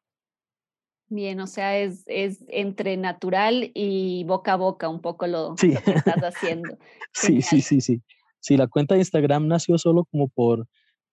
Bien, 1.08 1.38
o 1.40 1.46
sea, 1.46 1.78
es, 1.78 2.02
es 2.06 2.44
entre 2.48 2.96
natural 2.96 3.70
y 3.74 4.24
boca 4.24 4.54
a 4.54 4.56
boca 4.56 4.88
un 4.88 5.00
poco 5.00 5.26
lo, 5.26 5.54
que 5.54 5.68
estás 5.68 5.84
haciendo. 6.24 6.76
sí, 7.12 7.42
sí, 7.42 7.60
sí, 7.60 7.80
sí. 7.80 8.02
Sí, 8.40 8.56
la 8.56 8.68
cuenta 8.68 8.94
de 8.94 9.00
Instagram 9.00 9.48
nació 9.48 9.78
solo 9.78 10.04
como 10.04 10.28
por, 10.28 10.66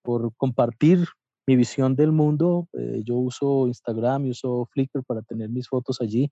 por 0.03 0.35
compartir 0.35 1.07
mi 1.47 1.55
visión 1.55 1.95
del 1.95 2.11
mundo. 2.11 2.67
Eh, 2.73 3.01
yo 3.03 3.15
uso 3.15 3.67
Instagram 3.67 4.25
y 4.25 4.31
uso 4.31 4.67
Flickr 4.71 5.03
para 5.03 5.21
tener 5.21 5.49
mis 5.49 5.67
fotos 5.67 5.99
allí. 6.01 6.31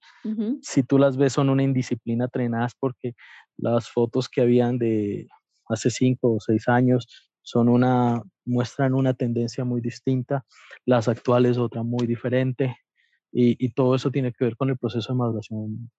Si 0.62 0.84
tú 0.84 0.98
las 0.98 1.18
ves, 1.18 1.34
son 1.34 1.50
una 1.50 1.64
indisciplina 1.64 2.28
trenadas 2.28 2.74
porque 2.80 3.14
las 3.58 3.90
fotos 3.90 4.30
que 4.30 4.42
habían 4.42 4.78
de 4.78 5.28
hace 5.68 5.90
cinco 5.90 6.34
o 6.34 6.40
seis 6.40 6.68
años 6.68 7.08
son 7.42 7.70
una, 7.70 8.22
muestran 8.46 8.94
una 8.94 9.14
tendencia 9.14 9.66
muy 9.66 9.82
distinta. 9.82 10.46
Las 10.86 11.08
actuales, 11.08 11.58
otra 11.58 11.84
muy 11.84 12.08
diferente. 12.08 12.78
Y, 13.32 13.70
todo 13.70 13.96
eso 13.96 14.12
tiene 14.12 14.34
que 14.34 14.44
ver 14.44 14.58
con 14.58 14.70
el 14.70 14.78
proceso 14.78 15.14
de 15.14 15.18
maduración 15.18 15.90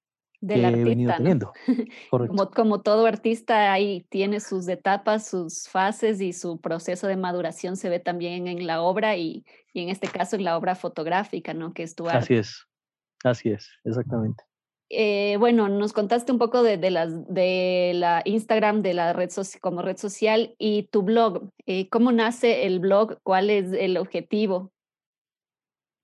del 0.40 0.60
que 0.60 0.66
artista, 0.66 0.82
he 0.82 0.88
venido 0.88 1.12
teniendo. 1.16 1.52
Como, 2.10 2.50
como, 2.50 2.80
todo 2.82 3.06
artista, 3.06 3.72
ahí 3.72 4.04
tiene 4.10 4.40
sus 4.40 4.68
etapas, 4.68 5.28
sus 5.28 5.68
fases 5.68 6.20
y 6.20 6.32
su 6.32 6.60
proceso 6.60 7.06
de 7.06 7.16
maduración 7.16 7.76
se 7.76 7.88
ve 7.88 8.00
también 8.00 8.48
en 8.48 8.66
la 8.66 8.82
obra 8.82 9.16
y, 9.16 9.44
y 9.72 9.82
en 9.82 9.88
este 9.88 10.08
caso 10.08 10.36
en 10.36 10.44
la 10.44 10.56
obra 10.58 10.74
fotográfica, 10.74 11.54
¿no? 11.54 11.72
Que 11.72 11.84
es 11.84 11.94
tu 11.94 12.06
arte. 12.06 12.18
Así 12.18 12.34
es, 12.34 12.66
así 13.24 13.50
es, 13.50 13.70
exactamente. 13.84 14.44
Eh, 14.94 15.36
bueno, 15.38 15.70
nos 15.70 15.94
contaste 15.94 16.32
un 16.32 16.38
poco 16.38 16.62
de, 16.62 16.76
de, 16.76 16.90
las, 16.90 17.26
de 17.26 17.92
la 17.94 18.20
Instagram, 18.26 18.82
de 18.82 18.92
la 18.92 19.14
red 19.14 19.30
como 19.62 19.80
red 19.80 19.96
social 19.96 20.54
y 20.58 20.88
tu 20.88 21.02
blog. 21.02 21.48
Eh, 21.64 21.88
¿Cómo 21.88 22.12
nace 22.12 22.66
el 22.66 22.78
blog? 22.78 23.18
¿Cuál 23.22 23.48
es 23.48 23.72
el 23.72 23.96
objetivo? 23.96 24.70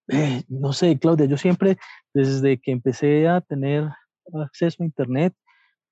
Eh, 0.08 0.42
no 0.48 0.72
sé, 0.72 0.98
Claudia, 0.98 1.26
yo 1.26 1.36
siempre, 1.36 1.76
desde 2.14 2.58
que 2.58 2.72
empecé 2.72 3.28
a 3.28 3.40
tener 3.40 3.88
acceso 4.32 4.82
a 4.82 4.86
Internet, 4.86 5.34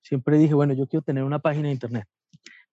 siempre 0.02 0.38
dije, 0.38 0.54
bueno, 0.54 0.74
yo 0.74 0.86
quiero 0.86 1.02
tener 1.02 1.24
una 1.24 1.38
página 1.38 1.68
de 1.68 1.74
Internet. 1.74 2.06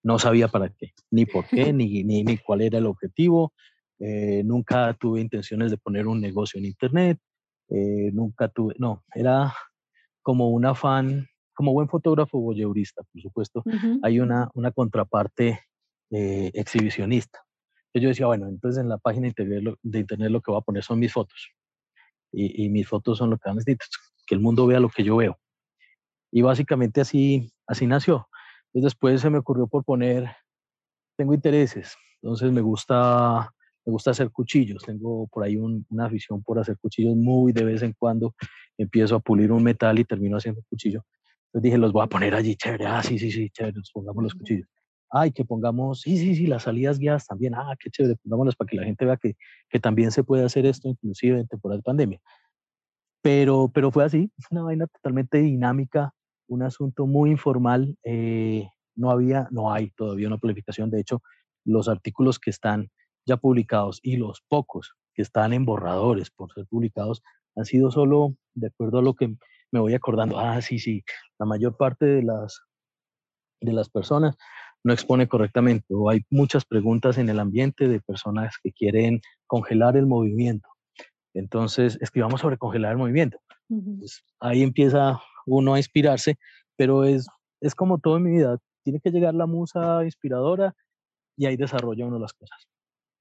No 0.02 0.20
sabía 0.20 0.48
para 0.48 0.70
qué, 0.70 0.94
ni 1.12 1.26
por 1.26 1.46
qué, 1.48 1.74
ni, 1.74 2.04
ni, 2.04 2.24
ni, 2.24 2.38
cuál 2.38 2.62
era 2.62 2.78
el 2.78 2.86
objetivo. 2.86 3.54
Eh, 4.00 4.44
nunca 4.46 4.94
tuve 4.94 5.22
intenciones 5.22 5.72
de 5.72 5.78
poner 5.78 6.08
un 6.08 6.22
negocio 6.22 6.60
en 6.60 6.66
Internet. 6.66 7.20
Eh, 7.70 8.12
nunca 8.14 8.48
tuve, 8.48 8.76
no, 8.78 9.04
era 9.14 9.54
como 10.22 10.50
un 10.50 10.66
afán, 10.66 11.28
como 11.54 11.74
buen 11.74 11.90
fotógrafo 11.90 12.40
voyeurista, 12.40 13.04
por 13.04 13.22
supuesto, 13.22 13.64
hay 14.02 14.20
una, 14.20 14.50
una 14.54 14.72
contraparte 14.72 15.60
exhibicionista 16.10 17.44
yo 18.02 18.10
decía, 18.10 18.26
bueno, 18.26 18.48
entonces 18.48 18.82
en 18.82 18.90
la 18.90 18.98
página 18.98 19.32
de 19.36 20.00
internet 20.00 20.32
lo 20.32 20.42
que 20.42 20.52
voy 20.52 20.60
a 20.60 20.64
poner 20.64 20.84
son 20.84 21.00
mis 21.00 21.14
fotos. 21.14 21.52
Y, 22.32 22.68
mis 22.70 22.88
fotos 22.88 23.20
son 23.20 23.30
lo 23.30 23.38
que 23.38 23.48
van 23.48 23.58
necesito, 23.58 23.86
que 24.26 24.34
el 24.34 24.42
mundo 24.42 24.66
vea 24.66 24.80
lo 24.80 24.90
que 24.90 25.04
yo 25.04 25.18
veo. 25.18 25.38
Y 26.32 26.42
básicamente 26.42 27.02
así, 27.02 27.54
así 27.68 27.86
nació. 27.86 28.28
Entonces 28.68 28.94
después 28.94 29.22
se 29.22 29.30
me 29.30 29.38
ocurrió 29.38 29.68
por 29.68 29.84
poner, 29.84 30.36
tengo 31.16 31.36
intereses, 31.36 31.96
entonces 32.24 32.52
me 32.52 32.62
gusta, 32.62 33.54
me 33.86 33.92
gusta 33.92 34.10
hacer 34.10 34.32
cuchillos, 34.32 34.82
tengo 34.84 35.28
por 35.28 35.44
ahí 35.44 35.58
una 35.58 36.06
afición 36.06 36.42
por 36.42 36.58
hacer 36.58 36.80
cuchillos 36.80 37.16
muy 37.16 37.54
de 37.54 37.64
vez 37.64 37.84
en 37.84 37.94
cuando, 37.94 38.34
empiezo 38.80 39.16
a 39.16 39.20
pulir 39.20 39.52
un 39.52 39.62
metal 39.62 40.00
y 40.00 40.06
termino 40.06 40.38
haciendo 40.38 40.64
cuchillo. 40.68 41.06
Entonces 41.50 41.64
dije, 41.66 41.78
los 41.78 41.94
voy 41.94 42.04
a 42.04 42.08
poner 42.08 42.34
allí, 42.34 42.56
chévere, 42.56 42.88
ah, 42.88 43.04
sí, 43.04 43.20
sí, 43.20 43.32
sí, 43.32 43.52
chévere, 43.52 43.78
nos 43.78 43.92
pongamos 43.92 44.24
los 44.24 44.34
cuchillos 44.34 44.68
ay, 45.14 45.32
que 45.32 45.46
pongamos, 45.46 46.02
sí, 46.02 46.18
sí, 46.18 46.36
sí, 46.36 46.48
las 46.48 46.64
salidas 46.64 46.98
guiadas 46.98 47.28
también, 47.28 47.54
ah, 47.54 47.76
qué 47.80 47.92
chévere, 47.92 48.16
pongámoslas 48.24 48.56
para 48.56 48.68
que 48.68 48.78
la 48.78 48.84
gente 48.84 49.06
vea 49.06 49.18
que, 49.18 49.36
que 49.70 49.80
también 49.80 50.12
se 50.12 50.24
puede 50.24 50.44
hacer 50.44 50.66
esto, 50.66 50.90
inclusive 50.90 51.40
en 51.40 51.48
temporada 51.48 51.78
de 51.78 51.84
pandemia. 51.84 52.20
Pero, 53.22 53.70
pero 53.72 53.92
fue 53.92 54.04
así, 54.04 54.32
una 54.52 54.64
vaina 54.64 54.88
totalmente 54.88 55.38
dinámica, 55.38 56.14
un 56.48 56.64
asunto 56.64 57.06
muy 57.06 57.30
informal, 57.30 57.96
eh, 58.04 58.68
no 58.96 59.12
había, 59.12 59.48
no 59.52 59.72
hay 59.72 59.92
todavía 59.92 60.28
una 60.28 60.40
planificación, 60.40 60.90
de 60.90 61.02
hecho, 61.02 61.22
los 61.64 61.88
artículos 61.88 62.40
que 62.40 62.50
están 62.50 62.90
ya 63.26 63.38
publicados 63.38 64.00
y 64.02 64.18
los 64.18 64.42
pocos 64.48 64.96
que 65.14 65.22
están 65.22 65.54
en 65.54 65.64
borradores 65.64 66.32
por 66.32 66.52
ser 66.54 66.66
publicados 66.66 67.22
han 67.56 67.66
sido 67.66 67.92
solo 67.92 68.36
de 68.56 68.68
acuerdo 68.68 68.98
a 68.98 69.04
lo 69.04 69.14
que 69.14 69.36
me 69.72 69.80
voy 69.80 69.94
acordando, 69.94 70.40
ah, 70.40 70.60
sí, 70.62 70.80
sí, 70.80 71.04
la 71.38 71.46
mayor 71.46 71.78
parte 71.78 72.06
de 72.06 72.24
las, 72.24 72.62
de 73.62 73.74
las 73.74 73.90
personas 73.90 74.38
no 74.84 74.94
expone 74.94 75.28
correctamente 75.28 75.86
o 75.90 76.10
hay 76.10 76.22
muchas 76.30 76.66
preguntas 76.66 77.18
en 77.18 77.30
el 77.30 77.40
ambiente 77.40 77.88
de 77.88 78.02
personas 78.02 78.56
que 78.62 78.72
quieren 78.72 79.22
congelar 79.48 79.98
el 79.98 80.06
movimiento. 80.06 80.68
Entonces, 81.34 81.98
escribamos 82.02 82.42
sobre 82.42 82.58
congelar 82.58 82.92
el 82.92 82.98
movimiento. 82.98 83.40
Pues, 83.68 84.24
ahí 84.40 84.62
empieza 84.62 85.20
uno 85.46 85.74
a 85.74 85.80
inspirarse, 85.80 86.38
pero 86.76 87.04
es, 87.06 87.28
es 87.62 87.74
como 87.74 87.98
todo 87.98 88.18
en 88.18 88.24
mi 88.24 88.32
vida, 88.32 88.58
tiene 88.84 89.00
que 89.00 89.12
llegar 89.12 89.34
la 89.34 89.48
musa 89.48 90.04
inspiradora 90.04 90.76
y 91.38 91.46
ahí 91.46 91.56
desarrolla 91.56 92.06
uno 92.06 92.20
las 92.20 92.34
cosas. 92.34 92.68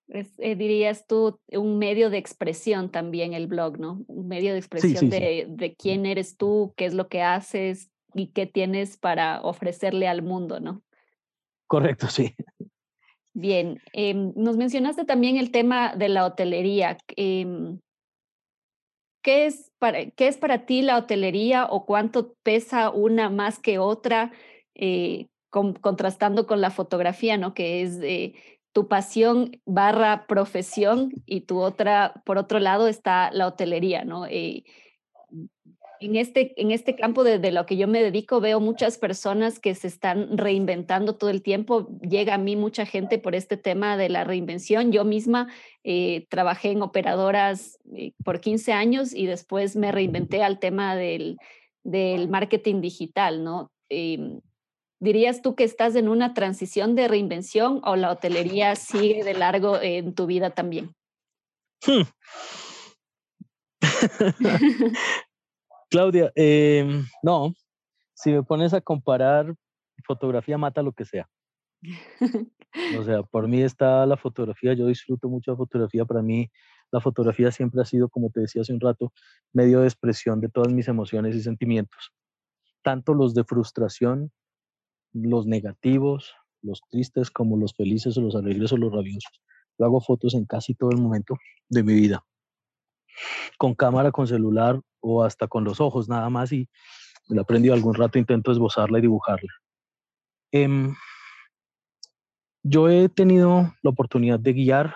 Es, 0.08 0.34
eh, 0.38 0.56
dirías 0.56 1.06
tú, 1.06 1.40
un 1.52 1.78
medio 1.78 2.10
de 2.10 2.18
expresión 2.18 2.90
también 2.90 3.32
el 3.32 3.46
blog, 3.46 3.78
¿no? 3.78 4.04
Un 4.08 4.28
medio 4.28 4.52
de 4.52 4.58
expresión 4.58 5.08
de, 5.08 5.46
de, 5.48 5.74
quién 5.74 6.04
eres 6.04 6.36
tú, 6.36 6.74
qué 6.76 6.84
es 6.84 6.92
lo 6.92 7.08
que 7.08 7.22
haces 7.22 7.90
y 8.12 8.26
qué 8.26 8.46
tienes 8.46 8.98
para 8.98 9.40
ofrecerle 9.40 10.08
al 10.08 10.20
mundo, 10.20 10.60
¿no? 10.60 10.82
Correcto, 11.72 12.08
sí. 12.08 12.34
Bien, 13.32 13.80
em, 13.94 14.34
nos 14.36 14.58
mencionaste 14.58 15.06
también 15.06 15.38
el 15.38 15.50
tema 15.50 15.96
de 15.96 16.10
la 16.10 16.26
hotelería. 16.26 16.98
Em, 17.16 17.80
¿qué, 19.22 19.46
es 19.46 19.72
para, 19.78 20.10
¿Qué 20.10 20.28
es 20.28 20.36
para 20.36 20.66
ti 20.66 20.82
la 20.82 20.98
hotelería 20.98 21.64
o 21.64 21.86
cuánto 21.86 22.34
pesa 22.42 22.90
una 22.90 23.30
más 23.30 23.58
que 23.58 23.78
otra, 23.78 24.32
eh, 24.74 25.28
contrastando 25.48 26.46
con 26.46 26.60
la 26.60 26.70
fotografía, 26.70 27.38
¿no? 27.38 27.54
que 27.54 27.80
es 27.80 28.00
tu 28.72 28.86
pasión 28.86 29.52
barra 29.64 30.26
profesión 30.26 31.10
y 31.24 31.46
tu 31.46 31.58
otra, 31.58 32.20
por 32.26 32.36
otro 32.36 32.58
lado, 32.58 32.86
está 32.86 33.30
la 33.30 33.46
hotelería, 33.46 34.04
¿no? 34.04 34.26
En 36.02 36.16
este, 36.16 36.60
en 36.60 36.72
este 36.72 36.96
campo 36.96 37.22
de, 37.22 37.52
lo 37.52 37.64
que 37.64 37.76
yo 37.76 37.86
me 37.86 38.02
dedico, 38.02 38.40
veo 38.40 38.58
muchas 38.58 38.98
personas 38.98 39.60
que 39.60 39.72
se 39.76 39.86
están 39.86 40.36
reinventando 40.36 41.14
todo 41.14 41.30
el 41.30 41.42
tiempo. 41.42 41.86
Llega 42.00 42.34
a 42.34 42.38
mí 42.38 42.56
mucha 42.56 42.84
gente 42.86 43.20
por 43.20 43.36
este 43.36 43.56
tema 43.56 43.96
de 43.96 44.08
la 44.08 44.24
reinvención. 44.24 44.90
Yo 44.90 45.04
misma 45.04 45.46
eh, 45.84 46.26
trabajé 46.28 46.72
en 46.72 46.82
operadoras 46.82 47.78
eh, 47.94 48.14
por 48.24 48.40
15 48.40 48.72
años 48.72 49.14
y 49.14 49.26
después 49.26 49.76
me 49.76 49.92
reinventé 49.92 50.42
al 50.42 50.58
tema 50.58 50.96
del, 50.96 51.36
del 51.84 52.28
marketing 52.28 52.80
digital, 52.80 53.44
¿no? 53.44 53.70
Em, 53.88 54.40
¿Dirías 54.98 55.40
tú 55.40 55.54
que 55.54 55.62
estás 55.62 55.94
en 55.94 56.08
una 56.08 56.34
transición 56.34 56.96
de 56.96 57.06
reinvención 57.06 57.80
o 57.84 57.94
la 57.94 58.10
hotelería 58.10 58.74
sigue 58.74 59.22
de 59.22 59.34
largo 59.34 59.80
en 59.80 60.16
tu 60.16 60.26
vida 60.26 60.50
también? 60.50 60.96
Hmm. 61.86 62.02
Claudia, 65.92 66.32
em, 66.34 67.04
no, 67.22 67.54
si 68.14 68.32
me 68.32 68.42
pones 68.42 68.72
a 68.72 68.80
comparar, 68.80 69.54
fotografía 70.06 70.56
mata 70.56 70.82
lo 70.82 70.92
que 70.92 71.04
sea. 71.04 71.28
O 72.98 73.04
sea, 73.04 73.22
por 73.24 73.46
mí 73.46 73.60
está 73.60 74.06
la 74.06 74.16
fotografía, 74.16 74.72
yo 74.72 74.86
disfruto 74.86 75.28
mucho 75.28 75.50
la 75.50 75.58
fotografía, 75.58 76.06
para 76.06 76.22
mí 76.22 76.50
la 76.90 77.00
fotografía 77.00 77.52
siempre 77.52 77.82
ha 77.82 77.84
sido, 77.84 78.08
como 78.08 78.30
te 78.30 78.40
decía 78.40 78.62
hace 78.62 78.72
un 78.72 78.80
rato, 78.80 79.12
medio 79.52 79.80
de 79.80 79.86
expresión 79.86 80.40
de 80.40 80.48
todas 80.48 80.72
mis 80.72 80.88
emociones 80.88 81.36
y 81.36 81.42
sentimientos, 81.42 82.14
tanto 82.82 83.12
los 83.12 83.34
de 83.34 83.44
frustración 83.44 84.32
los 85.12 85.46
negativos, 85.46 86.32
los 86.62 86.80
tristes, 86.88 87.30
como 87.30 87.58
los 87.58 87.74
felices 87.74 88.16
o 88.16 88.22
los 88.22 88.34
alegres 88.34 88.72
o 88.72 88.78
los 88.78 88.90
rabiosos. 88.90 89.42
Yo 89.78 89.84
hago 89.84 90.00
fotos 90.00 90.32
en 90.32 90.46
casi 90.46 90.74
todo 90.74 90.88
el 90.90 91.02
momento 91.02 91.36
de 91.68 91.82
mi 91.82 91.92
vida, 91.92 92.24
con 93.58 93.74
cámara, 93.74 94.10
con 94.10 94.26
celular 94.26 94.80
o 95.02 95.24
hasta 95.24 95.48
con 95.48 95.64
los 95.64 95.80
ojos 95.80 96.08
nada 96.08 96.30
más 96.30 96.52
y 96.52 96.68
me 97.28 97.36
la 97.36 97.42
aprendí 97.42 97.68
algún 97.68 97.94
rato, 97.94 98.18
intento 98.18 98.52
esbozarla 98.52 98.98
y 98.98 99.02
dibujarla. 99.02 99.52
Em, 100.50 100.94
yo 102.62 102.88
he 102.88 103.08
tenido 103.08 103.74
la 103.82 103.90
oportunidad 103.90 104.40
de 104.40 104.52
guiar, 104.52 104.94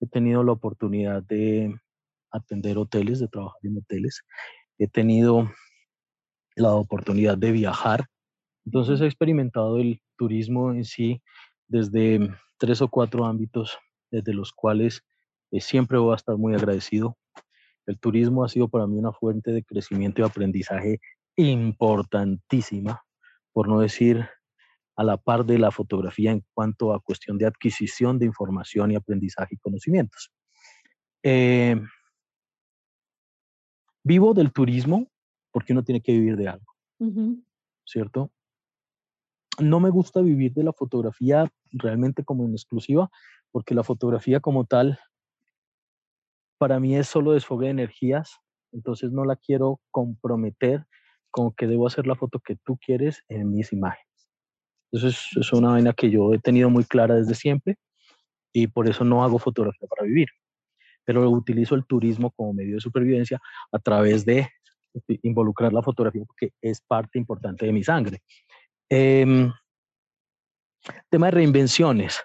he 0.00 0.06
tenido 0.06 0.42
la 0.42 0.52
oportunidad 0.52 1.22
de 1.22 1.74
atender 2.30 2.78
hoteles, 2.78 3.20
de 3.20 3.28
trabajar 3.28 3.60
en 3.62 3.78
hoteles, 3.78 4.22
he 4.78 4.88
tenido 4.88 5.50
la 6.56 6.72
oportunidad 6.72 7.38
de 7.38 7.52
viajar 7.52 8.08
entonces 8.66 9.00
he 9.00 9.06
experimentado 9.06 9.78
el 9.78 10.00
turismo 10.16 10.72
en 10.72 10.84
sí 10.84 11.22
desde 11.68 12.30
tres 12.58 12.80
o 12.80 12.88
cuatro 12.88 13.24
ámbitos, 13.24 13.78
desde 14.10 14.32
los 14.32 14.52
cuales 14.52 15.02
eh, 15.50 15.60
siempre 15.60 15.98
voy 15.98 16.12
a 16.12 16.16
estar 16.16 16.36
muy 16.36 16.54
agradecido. 16.54 17.16
El 17.86 17.98
turismo 17.98 18.44
ha 18.44 18.48
sido 18.48 18.68
para 18.68 18.86
mí 18.86 18.98
una 18.98 19.12
fuente 19.12 19.52
de 19.52 19.62
crecimiento 19.62 20.22
y 20.22 20.24
aprendizaje 20.24 21.00
importantísima, 21.36 23.02
por 23.52 23.68
no 23.68 23.80
decir 23.80 24.26
a 24.96 25.04
la 25.04 25.16
par 25.16 25.44
de 25.44 25.58
la 25.58 25.70
fotografía 25.70 26.30
en 26.30 26.44
cuanto 26.54 26.94
a 26.94 27.00
cuestión 27.00 27.36
de 27.36 27.46
adquisición 27.46 28.18
de 28.18 28.26
información 28.26 28.92
y 28.92 28.96
aprendizaje 28.96 29.56
y 29.56 29.58
conocimientos. 29.58 30.32
Eh, 31.22 31.80
vivo 34.04 34.34
del 34.34 34.52
turismo 34.52 35.10
porque 35.50 35.72
uno 35.72 35.82
tiene 35.82 36.00
que 36.00 36.12
vivir 36.12 36.36
de 36.36 36.48
algo, 36.48 36.72
¿cierto? 37.84 38.30
no 39.60 39.80
me 39.80 39.90
gusta 39.90 40.20
vivir 40.20 40.52
de 40.52 40.64
la 40.64 40.72
fotografía 40.72 41.50
realmente 41.72 42.24
como 42.24 42.44
en 42.44 42.52
exclusiva, 42.52 43.10
porque 43.50 43.74
la 43.74 43.84
fotografía 43.84 44.40
como 44.40 44.64
tal, 44.64 44.98
para 46.58 46.80
mí 46.80 46.96
es 46.96 47.08
solo 47.08 47.32
desfogue 47.32 47.66
de 47.66 47.70
energías, 47.70 48.38
entonces 48.72 49.12
no 49.12 49.24
la 49.24 49.36
quiero 49.36 49.80
comprometer 49.90 50.86
con 51.30 51.52
que 51.52 51.66
debo 51.66 51.86
hacer 51.86 52.06
la 52.06 52.14
foto 52.14 52.40
que 52.40 52.56
tú 52.64 52.78
quieres 52.78 53.22
en 53.28 53.50
mis 53.50 53.72
imágenes. 53.72 54.28
Entonces 54.92 55.28
es 55.36 55.52
una 55.52 55.70
vaina 55.70 55.92
que 55.92 56.10
yo 56.10 56.32
he 56.32 56.38
tenido 56.38 56.70
muy 56.70 56.84
clara 56.84 57.16
desde 57.16 57.34
siempre 57.34 57.76
y 58.52 58.68
por 58.68 58.88
eso 58.88 59.04
no 59.04 59.24
hago 59.24 59.38
fotografía 59.38 59.88
para 59.88 60.06
vivir, 60.06 60.28
pero 61.04 61.28
utilizo 61.30 61.74
el 61.74 61.84
turismo 61.86 62.30
como 62.30 62.54
medio 62.54 62.76
de 62.76 62.80
supervivencia 62.80 63.40
a 63.72 63.78
través 63.78 64.24
de 64.24 64.48
involucrar 65.22 65.72
la 65.72 65.82
fotografía 65.82 66.24
porque 66.24 66.52
es 66.60 66.80
parte 66.80 67.18
importante 67.18 67.66
de 67.66 67.72
mi 67.72 67.82
sangre. 67.82 68.22
Eh, 68.88 69.50
tema 71.10 71.26
de 71.26 71.32
reinvenciones. 71.32 72.22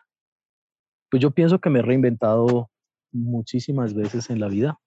Pues 1.09 1.21
yo 1.21 1.31
pienso 1.31 1.59
que 1.59 1.69
me 1.69 1.79
he 1.79 1.81
reinventado 1.81 2.69
muchísimas 3.11 3.93
veces 3.93 4.29
en 4.29 4.39
la 4.39 4.47
vida. 4.47 4.79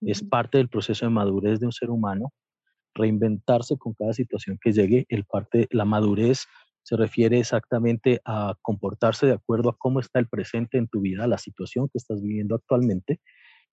Es 0.00 0.22
parte 0.22 0.58
del 0.58 0.68
proceso 0.68 1.06
de 1.06 1.10
madurez 1.10 1.60
de 1.60 1.66
un 1.66 1.72
ser 1.72 1.90
humano. 1.90 2.32
Reinventarse 2.94 3.76
con 3.76 3.94
cada 3.94 4.12
situación 4.12 4.58
que 4.60 4.72
llegue. 4.72 5.06
El 5.08 5.24
parte, 5.24 5.68
la 5.70 5.84
madurez 5.84 6.46
se 6.82 6.96
refiere 6.96 7.40
exactamente 7.40 8.20
a 8.24 8.54
comportarse 8.62 9.26
de 9.26 9.32
acuerdo 9.32 9.70
a 9.70 9.76
cómo 9.76 10.00
está 10.00 10.20
el 10.20 10.28
presente 10.28 10.78
en 10.78 10.86
tu 10.86 11.00
vida, 11.00 11.26
la 11.26 11.38
situación 11.38 11.88
que 11.88 11.98
estás 11.98 12.22
viviendo 12.22 12.54
actualmente. 12.54 13.20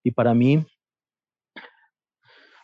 Y 0.03 0.11
para 0.11 0.33
mí, 0.33 0.65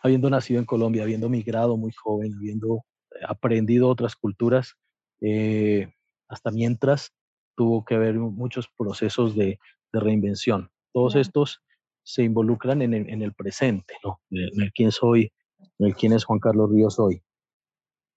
habiendo 0.02 0.28
nacido 0.28 0.58
en 0.58 0.66
Colombia, 0.66 1.04
habiendo 1.04 1.28
migrado 1.28 1.76
muy 1.76 1.92
joven, 1.92 2.34
habiendo 2.34 2.84
aprendido 3.28 3.88
otras 3.88 4.16
culturas, 4.16 4.74
eh, 5.20 5.92
hasta 6.28 6.50
mientras 6.50 7.12
tuvo 7.56 7.84
que 7.84 7.94
haber 7.94 8.14
muchos 8.14 8.68
procesos 8.76 9.36
de, 9.36 9.58
reinvención. 9.92 10.70
Todos 10.92 11.16
estos 11.16 11.62
se 12.02 12.22
involucran 12.22 12.82
en 12.82 12.94
el, 12.94 13.34
presente, 13.34 13.94
¿no? 14.02 14.20
En 14.30 14.60
el 14.60 14.72
quién 14.72 14.90
soy, 14.90 15.32
en 15.78 15.86
el 15.86 15.94
quién 15.94 16.12
es 16.12 16.24
Juan 16.24 16.40
Carlos 16.40 16.70
Ríos 16.70 16.98
hoy. 16.98 17.22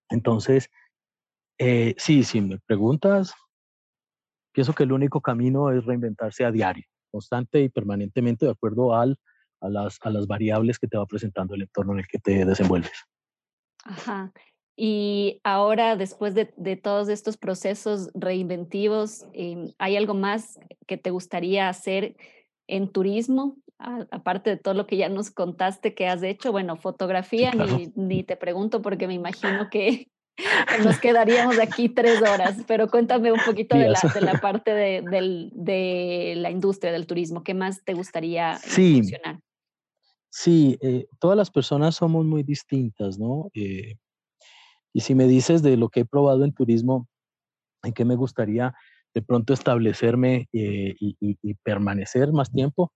Entonces, 0.10 0.70
eh, 1.58 1.94
sí, 1.98 2.24
si 2.24 2.42
me 2.42 2.60
preguntas, 2.66 3.34
pienso 4.54 4.74
que 4.74 4.84
el 4.84 4.92
único 4.92 5.22
camino 5.22 5.72
es 5.72 5.86
reinventarse 5.86 6.46
a 6.46 6.52
diario, 6.52 6.86
constante 7.12 7.62
y 7.62 7.70
permanentemente 7.70 8.46
de 8.46 8.52
acuerdo 8.52 8.96
al, 8.96 9.18
a, 9.62 9.70
las, 9.70 10.00
a 10.02 10.10
las 10.10 10.28
variables 10.28 10.80
que 10.80 10.88
te 10.88 10.98
va 10.98 11.06
presentando 11.06 11.56
el 11.56 11.64
entorno 11.64 11.94
en 11.94 12.00
el 12.00 12.08
que 12.08 12.20
te 12.20 12.46
desenvuelves. 12.46 13.06
Ajá. 13.84 14.34
Y 14.76 15.40
ahora, 15.44 15.96
después 15.96 16.34
de, 16.34 16.46
todos 16.78 17.08
estos 17.10 17.38
procesos 17.38 18.10
reinventivos, 18.16 19.26
em, 19.34 19.72
¿hay 19.78 19.98
algo 19.98 20.16
más 20.16 20.60
que 20.88 20.98
te 20.98 21.12
gustaría 21.12 21.70
hacer 21.70 22.16
en 22.68 22.92
turismo? 22.92 23.58
aparte 24.12 24.52
de 24.52 24.58
todo 24.58 24.74
lo 24.74 24.88
que 24.88 24.98
ya 24.98 25.10
nos 25.10 25.32
contaste 25.32 25.94
que 25.94 26.08
has 26.08 26.24
hecho, 26.24 26.52
bueno, 26.52 26.78
fotografía, 26.78 27.52
ni, 27.96 28.24
te 28.24 28.38
pregunto 28.38 28.82
porque 28.82 29.08
me 29.08 29.14
imagino 29.14 29.70
que 29.72 30.08
nos 30.84 31.00
quedaríamos 31.00 31.60
aquí 31.60 31.90
tres 31.90 32.22
horas, 32.22 32.58
pero 32.68 32.90
cuéntame 32.90 33.32
un 33.32 33.40
poquito 33.46 33.78
de 33.78 33.90
la, 33.90 34.00
de 34.14 34.22
la, 34.22 34.40
parte 34.40 34.74
de, 34.74 35.52
de, 35.54 36.34
la 36.38 36.50
industria 36.50 36.92
del 36.92 37.06
turismo. 37.06 37.44
¿Qué 37.44 37.54
más 37.54 37.84
te 37.84 37.94
gustaría 37.94 38.58
sí, 38.58 38.96
mencionar? 38.96 39.40
Sí, 40.30 40.78
eh, 40.82 41.06
todas 41.20 41.38
las 41.38 41.52
personas 41.52 41.96
somos 41.96 42.26
muy 42.26 42.42
distintas, 42.42 43.20
¿no? 43.20 43.52
Eh, 43.54 43.98
y 44.92 45.02
si 45.02 45.14
me 45.14 45.28
dices 45.28 45.62
de 45.62 45.78
lo 45.78 45.90
que 45.90 46.02
he 46.02 46.06
probado 46.06 46.44
en 46.44 46.54
turismo, 46.54 47.08
en 47.84 47.94
qué 47.94 48.06
me 48.06 48.16
gustaría 48.16 48.74
de 49.14 49.22
pronto 49.22 49.54
establecerme 49.54 50.48
eh, 50.54 50.96
y, 51.00 51.54
permanecer 51.64 52.32
más 52.32 52.52
tiempo, 52.52 52.92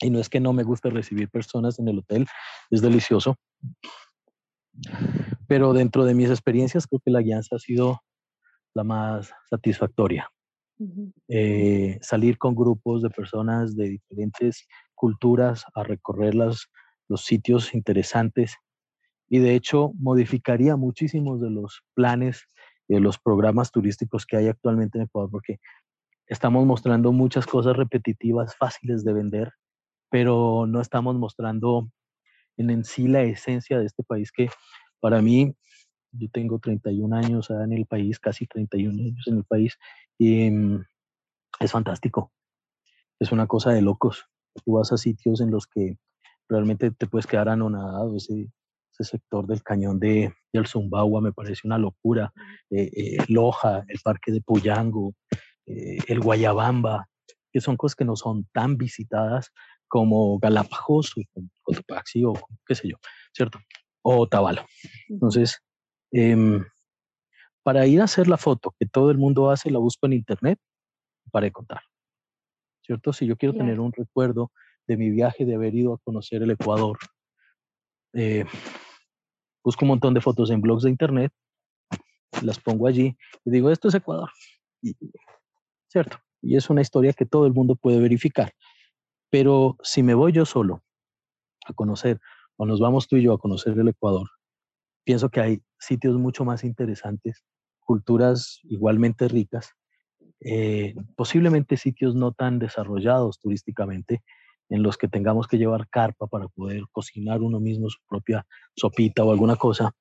y 0.00 0.10
no 0.10 0.18
es 0.18 0.28
que 0.28 0.40
no 0.40 0.52
me 0.52 0.62
guste 0.62 0.90
recibir 0.90 1.30
personas 1.30 1.78
en 1.78 1.88
el 1.88 2.00
hotel, 2.00 2.26
es 2.70 2.82
delicioso. 2.82 3.36
Pero 5.46 5.72
dentro 5.72 6.04
de 6.04 6.14
mis 6.14 6.30
experiencias, 6.30 6.86
creo 6.86 7.00
que 7.04 7.10
la 7.10 7.22
guianza 7.22 7.56
ha 7.56 7.58
sido 7.58 8.00
la 8.74 8.84
más 8.84 9.32
satisfactoria. 9.48 10.28
Eh, 11.28 11.98
salir 12.02 12.38
con 12.38 12.56
grupos 12.56 13.02
de 13.02 13.10
personas 13.10 13.76
de 13.76 13.90
diferentes 13.90 14.66
culturas 14.96 15.64
a 15.74 15.84
recorrer 15.84 16.34
los 16.34 16.68
sitios 17.18 17.72
interesantes 17.74 18.56
y 19.28 19.38
de 19.38 19.54
hecho 19.54 19.92
modificaría 19.98 20.76
muchísimos 20.76 21.40
de 21.40 21.50
los 21.50 21.82
planes 21.94 22.46
de 22.88 23.00
los 23.00 23.18
programas 23.18 23.70
turísticos 23.70 24.26
que 24.26 24.36
hay 24.36 24.48
actualmente 24.48 24.98
en 24.98 25.04
Ecuador 25.04 25.30
porque 25.30 25.58
estamos 26.26 26.64
mostrando 26.66 27.12
muchas 27.12 27.46
cosas 27.46 27.76
repetitivas, 27.76 28.56
fáciles 28.56 29.04
de 29.04 29.12
vender, 29.12 29.52
pero 30.10 30.66
no 30.66 30.80
estamos 30.80 31.16
mostrando 31.16 31.88
en, 32.56 32.70
en 32.70 32.84
sí 32.84 33.08
la 33.08 33.22
esencia 33.22 33.78
de 33.78 33.86
este 33.86 34.02
país 34.02 34.30
que 34.32 34.48
para 35.02 35.20
mí, 35.20 35.56
yo 36.12 36.28
tengo 36.30 36.60
31 36.60 37.16
años 37.16 37.50
en 37.50 37.72
el 37.72 37.86
país, 37.86 38.20
casi 38.20 38.46
31 38.46 39.02
años 39.02 39.26
en 39.26 39.38
el 39.38 39.44
país, 39.44 39.76
y 40.16 40.48
mm, 40.48 40.84
es 41.58 41.72
fantástico. 41.72 42.32
Es 43.18 43.32
una 43.32 43.48
cosa 43.48 43.72
de 43.72 43.82
locos. 43.82 44.26
Tú 44.64 44.74
vas 44.74 44.92
a 44.92 44.96
sitios 44.96 45.40
en 45.40 45.50
los 45.50 45.66
que 45.66 45.98
realmente 46.48 46.92
te 46.92 47.08
puedes 47.08 47.26
quedar 47.26 47.48
anonadado. 47.48 48.16
Ese, 48.16 48.46
ese 49.02 49.18
sector 49.18 49.46
del 49.46 49.62
cañón 49.62 49.98
de, 49.98 50.32
El 50.52 50.66
Zumbagua 50.66 51.20
me 51.20 51.32
parece 51.32 51.66
una 51.66 51.78
locura. 51.78 52.32
Eh, 52.70 52.90
eh, 52.94 53.16
Loja, 53.28 53.84
el 53.88 54.00
parque 54.02 54.32
de 54.32 54.40
Puyango, 54.40 55.14
eh, 55.66 55.98
el 56.08 56.20
Guayabamba, 56.20 57.06
que 57.52 57.60
son 57.60 57.76
cosas 57.76 57.96
que 57.96 58.04
no 58.04 58.16
son 58.16 58.46
tan 58.52 58.76
visitadas 58.76 59.52
como 59.88 60.38
Galápagos 60.38 61.12
o 61.16 61.42
Cotopaxi 61.62 62.24
o 62.24 62.32
qué 62.66 62.74
sé 62.74 62.88
yo, 62.88 62.96
¿cierto? 63.32 63.58
O 64.02 64.26
Tabalo. 64.26 64.64
Entonces, 65.08 65.58
em, 66.10 66.64
para 67.62 67.86
ir 67.86 68.00
a 68.00 68.04
hacer 68.04 68.26
la 68.26 68.38
foto 68.38 68.74
que 68.78 68.86
todo 68.86 69.10
el 69.10 69.18
mundo 69.18 69.50
hace, 69.50 69.70
la 69.70 69.78
busco 69.78 70.06
en 70.06 70.14
internet 70.14 70.58
para 71.30 71.50
contar. 71.50 71.82
¿Cierto? 72.82 73.12
Si 73.12 73.26
yo 73.26 73.36
quiero 73.36 73.54
tener 73.54 73.78
un 73.78 73.92
recuerdo 73.92 74.50
de 74.88 74.96
mi 74.96 75.10
viaje, 75.10 75.44
de 75.44 75.54
haber 75.54 75.74
ido 75.74 75.94
a 75.94 75.98
conocer 75.98 76.42
el 76.42 76.50
Ecuador, 76.50 76.98
eh, 78.14 78.44
busco 79.64 79.84
un 79.84 79.90
montón 79.90 80.14
de 80.14 80.20
fotos 80.20 80.50
en 80.50 80.60
blogs 80.60 80.82
de 80.82 80.90
internet, 80.90 81.32
las 82.42 82.58
pongo 82.58 82.86
allí 82.86 83.16
y 83.44 83.50
digo, 83.50 83.70
esto 83.70 83.88
es 83.88 83.94
Ecuador. 83.94 84.30
¿Cierto? 85.88 86.18
Y 86.40 86.56
es 86.56 86.70
una 86.70 86.80
historia 86.80 87.12
que 87.12 87.26
todo 87.26 87.46
el 87.46 87.52
mundo 87.52 87.76
puede 87.76 88.00
verificar. 88.00 88.52
Pero 89.30 89.76
si 89.82 90.02
me 90.02 90.14
voy 90.14 90.32
yo 90.32 90.44
solo 90.44 90.82
a 91.66 91.72
conocer, 91.72 92.20
o 92.56 92.66
nos 92.66 92.80
vamos 92.80 93.08
tú 93.08 93.16
y 93.16 93.22
yo 93.22 93.32
a 93.32 93.38
conocer 93.38 93.78
el 93.78 93.88
Ecuador, 93.88 94.28
pienso 95.04 95.30
que 95.30 95.40
hay 95.40 95.62
sitios 95.78 96.16
mucho 96.16 96.44
más 96.44 96.64
interesantes, 96.64 97.44
culturas 97.80 98.60
igualmente 98.64 99.28
ricas, 99.28 99.72
eh, 100.40 100.94
posiblemente 101.16 101.76
sitios 101.76 102.14
no 102.14 102.32
tan 102.32 102.58
desarrollados 102.58 103.38
turísticamente, 103.38 104.22
en 104.72 104.82
los 104.82 104.96
que 104.96 105.06
tengamos 105.06 105.46
que 105.46 105.58
llevar 105.58 105.86
carpa 105.90 106.26
para 106.26 106.48
poder 106.48 106.84
cocinar 106.90 107.42
uno 107.42 107.60
mismo 107.60 107.90
su 107.90 107.98
propia 108.08 108.46
sopita 108.74 109.22
o 109.22 109.30
alguna 109.30 109.56
cosa. 109.56 109.94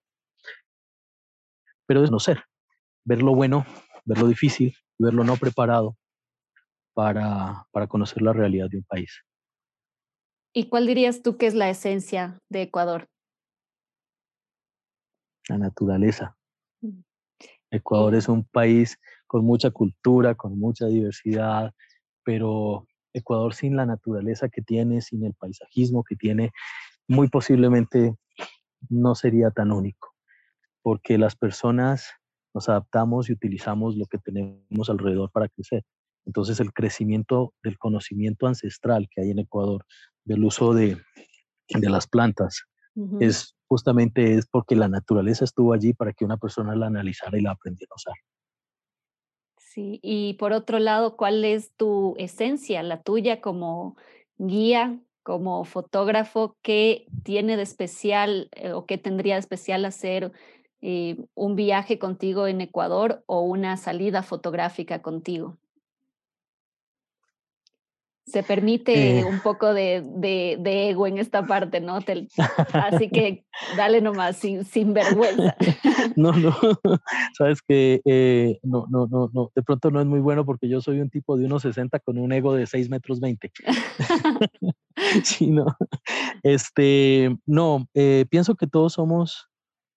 Pero 1.85 2.05
es 2.05 2.09
no 2.09 2.19
ser, 2.19 2.45
ver 3.03 3.21
lo 3.21 3.35
bueno, 3.35 3.65
ver 4.05 4.19
lo 4.19 4.27
difícil, 4.27 4.73
ver 4.97 5.13
lo 5.13 5.25
no 5.25 5.35
preparado 5.35 5.97
para, 6.93 7.67
para 7.71 7.87
conocer 7.87 8.21
la 8.21 8.31
realidad 8.31 8.69
de 8.69 8.77
un 8.77 8.85
país. 8.85 9.21
¿Y 10.53 10.69
cuál 10.69 10.87
dirías 10.87 11.21
tú 11.21 11.37
que 11.37 11.47
es 11.47 11.53
la 11.53 11.69
esencia 11.69 12.39
de 12.49 12.61
Ecuador? 12.61 13.09
La 15.49 15.57
naturaleza. 15.57 16.37
Mm. 16.79 17.01
Ecuador 17.71 18.15
es 18.15 18.29
un 18.29 18.45
país 18.45 18.97
con 19.27 19.43
mucha 19.43 19.69
cultura, 19.71 20.35
con 20.35 20.57
mucha 20.57 20.85
diversidad, 20.85 21.73
pero 22.23 22.87
Ecuador 23.13 23.53
sin 23.53 23.75
la 23.75 23.85
naturaleza 23.85 24.49
que 24.49 24.61
tiene, 24.61 25.01
sin 25.01 25.25
el 25.25 25.33
paisajismo 25.33 26.03
que 26.03 26.15
tiene, 26.15 26.51
muy 27.07 27.29
posiblemente 27.29 28.15
no 28.89 29.15
sería 29.15 29.51
tan 29.51 29.71
único, 29.71 30.15
porque 30.81 31.17
las 31.17 31.35
personas 31.35 32.09
nos 32.53 32.69
adaptamos 32.69 33.29
y 33.29 33.33
utilizamos 33.33 33.95
lo 33.95 34.05
que 34.05 34.17
tenemos 34.17 34.89
alrededor 34.89 35.31
para 35.31 35.47
crecer. 35.47 35.83
Entonces 36.25 36.59
el 36.59 36.73
crecimiento 36.73 37.53
del 37.63 37.77
conocimiento 37.77 38.47
ancestral 38.47 39.07
que 39.09 39.21
hay 39.21 39.31
en 39.31 39.39
Ecuador, 39.39 39.85
del 40.23 40.43
uso 40.43 40.73
de, 40.73 40.97
las 41.67 42.07
plantas, 42.07 42.63
es 43.19 43.55
justamente 43.67 44.33
es 44.35 44.45
porque 44.45 44.75
la 44.75 44.89
naturaleza 44.89 45.45
estuvo 45.45 45.73
allí 45.73 45.93
para 45.93 46.11
que 46.11 46.25
una 46.25 46.37
persona 46.37 46.75
la 46.75 46.87
analizara 46.87 47.37
y 47.37 47.41
la 47.41 47.51
aprendiera 47.51 47.89
a 47.91 47.95
usar. 47.95 48.15
Sí, 49.73 50.01
y 50.03 50.33
por 50.33 50.51
otro 50.51 50.79
lado, 50.79 51.15
¿cuál 51.15 51.45
es 51.45 51.73
tu 51.77 52.13
esencia, 52.17 52.83
la 52.83 53.01
tuya 53.01 53.39
como 53.39 53.95
guía, 54.37 54.99
como 55.23 55.63
fotógrafo? 55.63 56.57
¿Qué 56.61 57.05
tiene 57.23 57.55
de 57.55 57.63
especial 57.63 58.49
eh, 58.53 58.73
o 58.73 58.85
qué 58.85 58.97
tendría 58.97 59.35
de 59.35 59.39
especial 59.39 59.85
hacer 59.85 60.33
eh, 60.81 61.15
un 61.35 61.55
viaje 61.55 61.99
contigo 61.99 62.47
en 62.47 62.59
Ecuador 62.59 63.23
o 63.27 63.39
una 63.43 63.77
salida 63.77 64.23
fotográfica 64.23 65.01
contigo? 65.01 65.57
Se 68.25 68.43
permite 68.43 69.19
eh. 69.19 69.25
un 69.25 69.39
poco 69.39 69.73
de, 69.73 70.03
de, 70.15 70.89
ego 70.89 71.07
en 71.07 71.17
esta 71.17 71.45
parte, 71.45 71.81
¿no? 71.81 71.99
así 72.73 73.09
que 73.13 73.45
dale 73.75 74.01
nomás, 74.01 74.37
sin, 74.37 74.63
sin 74.65 74.93
vergüenza. 74.93 75.55
No, 76.15 76.33
no, 76.33 76.51
sabes 77.37 77.61
que 77.61 78.01
eh, 78.05 78.59
no, 78.63 78.85
no, 78.89 79.07
no, 79.07 79.29
no, 79.33 79.51
de 79.55 79.63
pronto 79.63 79.91
no 79.91 80.01
es 80.01 80.05
muy 80.05 80.19
bueno 80.19 80.45
porque 80.45 80.67
yo 80.67 80.81
soy 80.81 80.99
un 80.99 81.09
tipo 81.09 81.37
de 81.37 81.47
1,60 81.47 82.01
con 82.03 82.17
un 82.17 82.33
ego 82.33 82.53
de 82.53 82.65
6 82.65 82.89
metros 82.89 83.19
20. 83.19 83.51
sí, 85.23 85.47
no. 85.47 85.65
Este, 86.43 87.35
no, 87.45 87.87
eh, 87.93 88.25
pienso 88.29 88.55
que 88.55 88.67
todos 88.67 88.93
somos, 88.93 89.47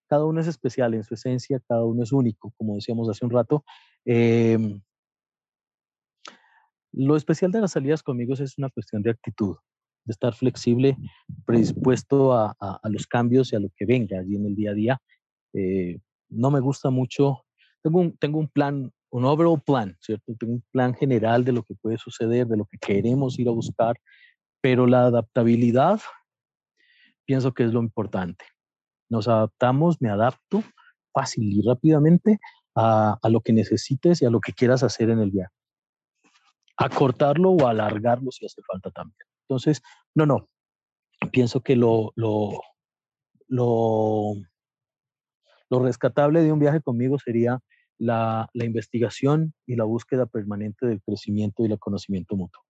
cada 0.07 0.25
uno 0.25 0.39
es 0.39 0.47
especial 0.47 0.93
en 0.93 1.03
su 1.03 1.15
esencia, 1.15 1.59
cada 1.67 1.83
uno 1.83 2.03
es 2.03 2.11
único, 2.11 2.53
como 2.57 2.75
decíamos 2.75 3.09
hace 3.09 3.25
un 3.25 3.31
rato. 3.31 3.65
Lo 6.97 7.17
especial 7.17 7.51
de 7.51 7.59
las 7.59 7.73
salidas 7.73 8.01
conmigo 8.01 8.33
es 8.35 8.57
una 8.57 8.69
cuestión 8.69 9.01
de 9.01 9.09
actitud, 9.09 9.57
de 10.05 10.11
estar 10.13 10.33
flexible, 10.33 10.95
predispuesto 11.45 12.31
a, 12.31 12.79
los 12.85 13.05
cambios 13.05 13.51
y 13.51 13.57
a 13.57 13.59
lo 13.59 13.67
que 13.75 13.85
venga 13.85 14.17
allí 14.17 14.37
en 14.37 14.45
el 14.45 14.55
día 14.55 14.71
a 14.71 14.73
día. 14.73 15.01
Eh, 15.53 15.99
no 16.29 16.51
me 16.51 16.61
gusta 16.61 16.89
mucho, 16.91 17.43
tengo 17.83 17.99
un, 17.99 18.17
tengo 18.17 18.39
un 18.39 18.47
plan, 18.47 18.93
un 19.09 19.25
overall 19.25 19.61
plan, 19.61 19.97
¿cierto? 19.99 20.35
Tengo 20.39 20.53
un 20.53 20.63
plan 20.71 20.93
general 20.93 21.43
de 21.43 21.51
lo 21.51 21.63
que 21.63 21.75
puede 21.75 21.97
suceder, 21.97 22.47
de 22.47 22.55
lo 22.55 22.65
que 22.65 22.77
queremos 22.77 23.37
ir 23.39 23.49
a 23.49 23.51
buscar, 23.51 23.97
pero 24.61 24.87
la 24.87 25.07
adaptabilidad 25.07 25.99
pienso 27.25 27.53
que 27.53 27.63
es 27.65 27.73
lo 27.73 27.81
importante. 27.81 28.45
Nos 29.09 29.27
adaptamos, 29.27 30.01
me 30.01 30.09
adapto 30.09 30.63
fácil 31.11 31.43
y 31.43 31.61
rápidamente 31.61 32.39
a, 32.73 33.19
a 33.21 33.29
lo 33.29 33.41
que 33.41 33.51
necesites 33.51 34.21
y 34.21 34.25
a 34.25 34.29
lo 34.29 34.39
que 34.39 34.53
quieras 34.53 34.81
hacer 34.81 35.09
en 35.09 35.19
el 35.19 35.31
viaje 35.31 35.53
acortarlo 36.77 37.51
o 37.51 37.67
alargarlo 37.67 38.31
si 38.31 38.45
hace 38.45 38.61
falta 38.61 38.91
también. 38.91 39.27
Entonces, 39.47 39.81
no, 40.13 40.25
no, 40.25 40.49
pienso 41.31 41.61
que 41.61 41.75
lo, 41.75 42.11
lo, 42.15 42.59
lo, 43.47 44.33
lo 45.69 45.79
rescatable 45.79 46.41
de 46.41 46.51
un 46.51 46.59
viaje 46.59 46.81
conmigo 46.81 47.17
sería 47.19 47.59
la, 47.97 48.49
la, 48.53 48.65
investigación 48.65 49.53
y 49.65 49.75
la 49.75 49.85
búsqueda 49.85 50.25
permanente 50.25 50.85
del 50.85 51.01
crecimiento 51.01 51.63
y 51.63 51.71
el 51.71 51.79
conocimiento 51.79 52.35
mutuo. 52.35 52.61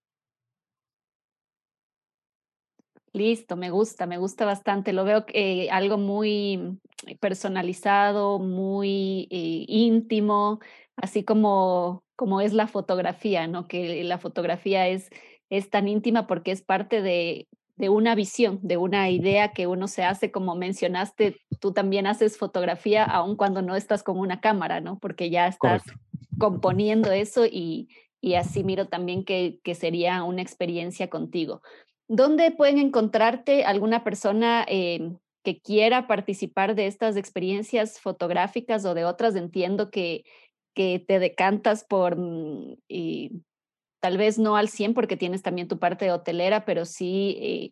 Listo, 3.15 3.55
me 3.55 3.69
gusta, 3.69 4.07
me 4.07 4.17
gusta 4.17 4.43
bastante. 4.43 4.91
Lo 4.91 5.05
veo 5.05 5.25
eh, 5.29 5.69
algo 5.69 5.97
muy 5.97 6.77
personalizado, 7.21 8.39
muy 8.39 9.29
eh, 9.31 9.65
íntimo, 9.69 10.59
así 10.97 11.23
como 11.23 12.04
como 12.15 12.41
es 12.41 12.53
la 12.53 12.67
fotografía, 12.67 13.47
¿no? 13.47 13.67
Que 13.67 14.03
la 14.03 14.17
fotografía 14.17 14.87
es, 14.87 15.09
es 15.49 15.69
tan 15.69 15.87
íntima 15.87 16.27
porque 16.27 16.51
es 16.51 16.61
parte 16.61 17.01
de, 17.01 17.47
de 17.75 17.89
una 17.89 18.15
visión, 18.15 18.59
de 18.61 18.77
una 18.77 19.09
idea 19.09 19.51
que 19.51 19.67
uno 19.67 19.87
se 19.87 20.03
hace, 20.03 20.31
como 20.31 20.55
mencionaste, 20.55 21.41
tú 21.59 21.73
también 21.73 22.07
haces 22.07 22.37
fotografía 22.37 23.03
aun 23.03 23.35
cuando 23.35 23.61
no 23.61 23.75
estás 23.75 24.01
con 24.01 24.17
una 24.17 24.39
cámara, 24.39 24.79
¿no? 24.79 24.97
Porque 24.99 25.29
ya 25.29 25.47
estás 25.47 25.83
componiendo 26.39 27.11
eso 27.11 27.45
y, 27.45 27.89
y, 28.21 28.35
así 28.35 28.63
miro 28.63 28.87
también 28.87 29.25
que, 29.25 29.59
que, 29.63 29.75
sería 29.75 30.23
una 30.23 30.41
experiencia 30.41 31.09
contigo. 31.09 31.61
¿Dónde 32.07 32.51
pueden 32.51 32.77
encontrarte 32.77 33.65
alguna 33.65 34.03
persona 34.03 34.65
eh, 34.69 35.13
que 35.43 35.59
quiera 35.59 36.07
participar 36.07 36.75
de 36.75 36.87
estas 36.87 37.17
experiencias 37.17 37.99
fotográficas 37.99 38.85
o 38.85 38.93
de 38.93 39.05
otras? 39.05 39.35
Entiendo 39.35 39.89
que 39.91 40.23
que 40.75 40.99
te 40.99 41.19
decantas 41.19 41.83
por, 41.83 42.17
mm, 42.17 42.75
y 42.87 43.43
tal 44.01 44.17
vez 44.17 44.37
no 44.37 44.55
al 44.55 44.69
100 44.69 44.93
porque 44.93 45.17
tienes 45.17 45.41
también 45.41 45.67
tu 45.67 45.79
parte 45.79 46.11
hotelera, 46.11 46.65
pero 46.65 46.85
sí 46.85 47.37
eh, 47.41 47.71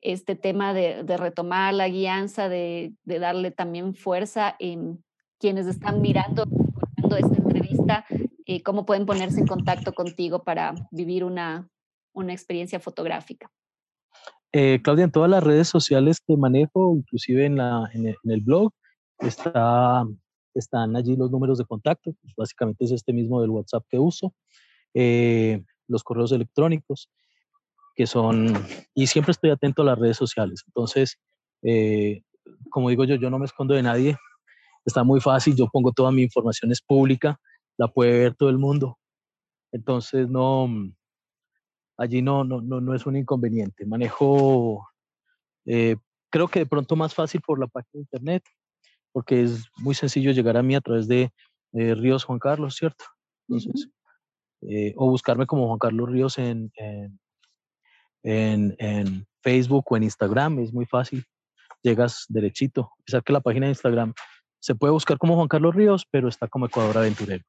este 0.00 0.36
tema 0.36 0.72
de, 0.72 1.02
retomar 1.16 1.74
la 1.74 1.88
guianza, 1.88 2.48
de, 2.48 2.94
darle 3.04 3.50
también 3.50 3.94
fuerza 3.94 4.54
en 4.58 5.04
quienes 5.38 5.66
están 5.66 6.00
mirando, 6.00 6.44
esta 7.18 7.36
entrevista, 7.36 8.04
eh, 8.46 8.62
cómo 8.62 8.86
pueden 8.86 9.06
ponerse 9.06 9.40
en 9.40 9.46
contacto 9.46 9.92
contigo 9.92 10.42
para 10.42 10.74
vivir 10.90 11.22
una, 11.22 11.68
una 12.12 12.32
experiencia 12.32 12.80
fotográfica. 12.80 13.48
Eh, 14.52 14.80
Claudia, 14.82 15.04
en 15.04 15.12
todas 15.12 15.30
las 15.30 15.44
redes 15.44 15.68
sociales 15.68 16.18
que 16.26 16.36
manejo, 16.36 16.96
inclusive 16.96 17.44
en, 17.44 17.56
la, 17.56 17.88
en 17.92 18.16
el 18.24 18.40
blog, 18.40 18.72
está 19.20 20.04
están 20.58 20.96
allí 20.96 21.16
los 21.16 21.30
números 21.30 21.58
de 21.58 21.64
contacto, 21.64 22.14
pues, 22.20 22.34
básicamente 22.36 22.84
es 22.84 22.92
este 22.92 23.12
mismo 23.12 23.40
del 23.40 23.50
WhatsApp 23.50 23.84
que 23.88 23.98
uso, 23.98 24.34
eh, 24.94 25.62
los 25.88 26.02
correos 26.02 26.32
electrónicos, 26.32 27.10
que 27.94 28.06
son, 28.06 28.52
y 28.94 29.06
siempre 29.06 29.32
estoy 29.32 29.50
atento 29.50 29.82
a 29.82 29.86
las 29.86 29.98
redes 29.98 30.16
sociales. 30.16 30.64
Entonces, 30.66 31.18
eh, 31.62 32.22
como 32.70 32.90
digo 32.90 33.04
yo, 33.04 33.16
yo 33.16 33.30
no 33.30 33.38
me 33.38 33.46
escondo 33.46 33.74
de 33.74 33.82
nadie, 33.82 34.16
está 34.84 35.04
muy 35.04 35.20
fácil, 35.20 35.56
yo 35.56 35.68
pongo 35.72 35.92
toda 35.92 36.10
mi 36.10 36.22
información 36.22 36.72
es 36.72 36.82
pública, 36.82 37.40
la 37.76 37.88
puede 37.88 38.18
ver 38.18 38.34
todo 38.34 38.50
el 38.50 38.58
mundo. 38.58 38.98
Entonces, 39.72 40.28
no, 40.28 40.68
allí 41.96 42.22
no, 42.22 42.44
no, 42.44 42.60
no, 42.60 42.80
no 42.80 42.94
es 42.94 43.06
un 43.06 43.16
inconveniente. 43.16 43.86
Manejo, 43.86 44.88
eh, 45.66 45.96
creo 46.30 46.48
que 46.48 46.60
de 46.60 46.66
pronto 46.66 46.96
más 46.96 47.14
fácil 47.14 47.40
por 47.40 47.58
la 47.58 47.66
página 47.66 47.90
de 47.94 48.00
internet, 48.00 48.44
porque 49.14 49.42
es 49.42 49.68
muy 49.78 49.94
sencillo 49.94 50.32
llegar 50.32 50.56
a 50.56 50.62
mí 50.62 50.74
a 50.74 50.80
través 50.80 51.06
de 51.06 51.30
Ríos 51.72 52.24
Juan 52.24 52.38
Carlos, 52.38 52.74
¿cierto? 52.74 53.04
Entonces, 53.48 53.88
eh, 54.68 54.94
o 54.96 55.10
buscarme 55.10 55.46
como 55.46 55.66
Juan 55.66 55.78
Carlos 55.78 56.10
Ríos 56.10 56.38
en, 56.38 56.72
en, 58.22 58.74
en, 58.78 59.26
Facebook 59.42 59.84
o 59.90 59.96
en 59.98 60.04
Instagram, 60.04 60.58
es 60.60 60.72
muy 60.72 60.86
fácil, 60.86 61.22
llegas 61.82 62.24
derechito. 62.30 62.90
A 62.98 63.02
pesar 63.04 63.22
que 63.22 63.32
la 63.34 63.40
página 63.40 63.66
de 63.66 63.72
Instagram 63.72 64.14
se 64.58 64.74
puede 64.74 64.92
buscar 64.92 65.18
como 65.18 65.36
Juan 65.36 65.48
Carlos 65.48 65.74
Ríos, 65.74 66.06
pero 66.10 66.28
está 66.28 66.48
como 66.48 66.64
Ecuador 66.64 66.96
Aventurero. 66.96 67.44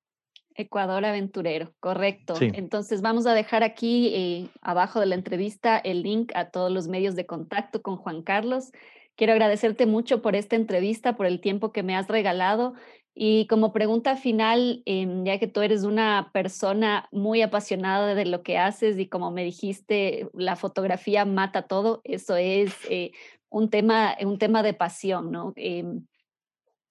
Ecuador 0.56 1.06
Aventurero, 1.06 1.73
correcto. 1.80 2.34
Entonces 2.41 3.01
vamos 3.01 3.25
a 3.28 3.34
dejar 3.34 3.63
aquí 3.63 4.12
eh, 4.13 4.49
abajo 4.62 4.99
de 4.99 5.06
la 5.06 5.15
entrevista 5.15 5.78
el 5.78 6.04
link 6.04 6.34
a 6.36 6.49
todos 6.49 6.69
los 6.69 6.89
medios 6.89 7.15
de 7.15 7.25
contacto 7.25 7.82
con 7.82 7.95
Juan 7.95 8.21
Carlos. 8.21 8.71
Quiero 9.15 9.34
agradecerte 9.34 9.86
mucho 9.86 10.21
por 10.21 10.36
esta 10.36 10.56
entrevista, 10.56 11.15
por 11.15 11.25
el 11.25 11.39
tiempo 11.39 11.71
que 11.71 11.84
me 11.84 11.95
has 11.95 12.08
regalado. 12.08 12.73
Y 13.13 13.47
como 13.47 13.71
pregunta 13.71 14.17
final, 14.17 14.84
em, 14.86 15.23
ya 15.23 15.39
que 15.39 15.47
tú 15.47 15.62
eres 15.62 15.84
una 15.86 16.32
persona 16.34 17.08
muy 17.13 17.41
apasionada 17.41 18.13
de 18.13 18.25
lo 18.25 18.43
que 18.43 18.58
haces 18.58 18.99
y 18.99 19.08
como 19.08 19.32
me 19.32 19.45
dijiste, 19.45 20.28
la 20.34 20.58
fotografía 20.58 21.23
mata 21.23 21.62
todo, 21.62 22.01
eso 22.04 22.36
es 22.36 22.73
eh, 22.89 23.12
un, 23.49 23.69
tema, 23.69 24.17
un 24.21 24.38
tema 24.38 24.63
de 24.63 24.73
pasión, 24.73 25.32
¿no? 25.32 25.54
Em, 25.56 26.06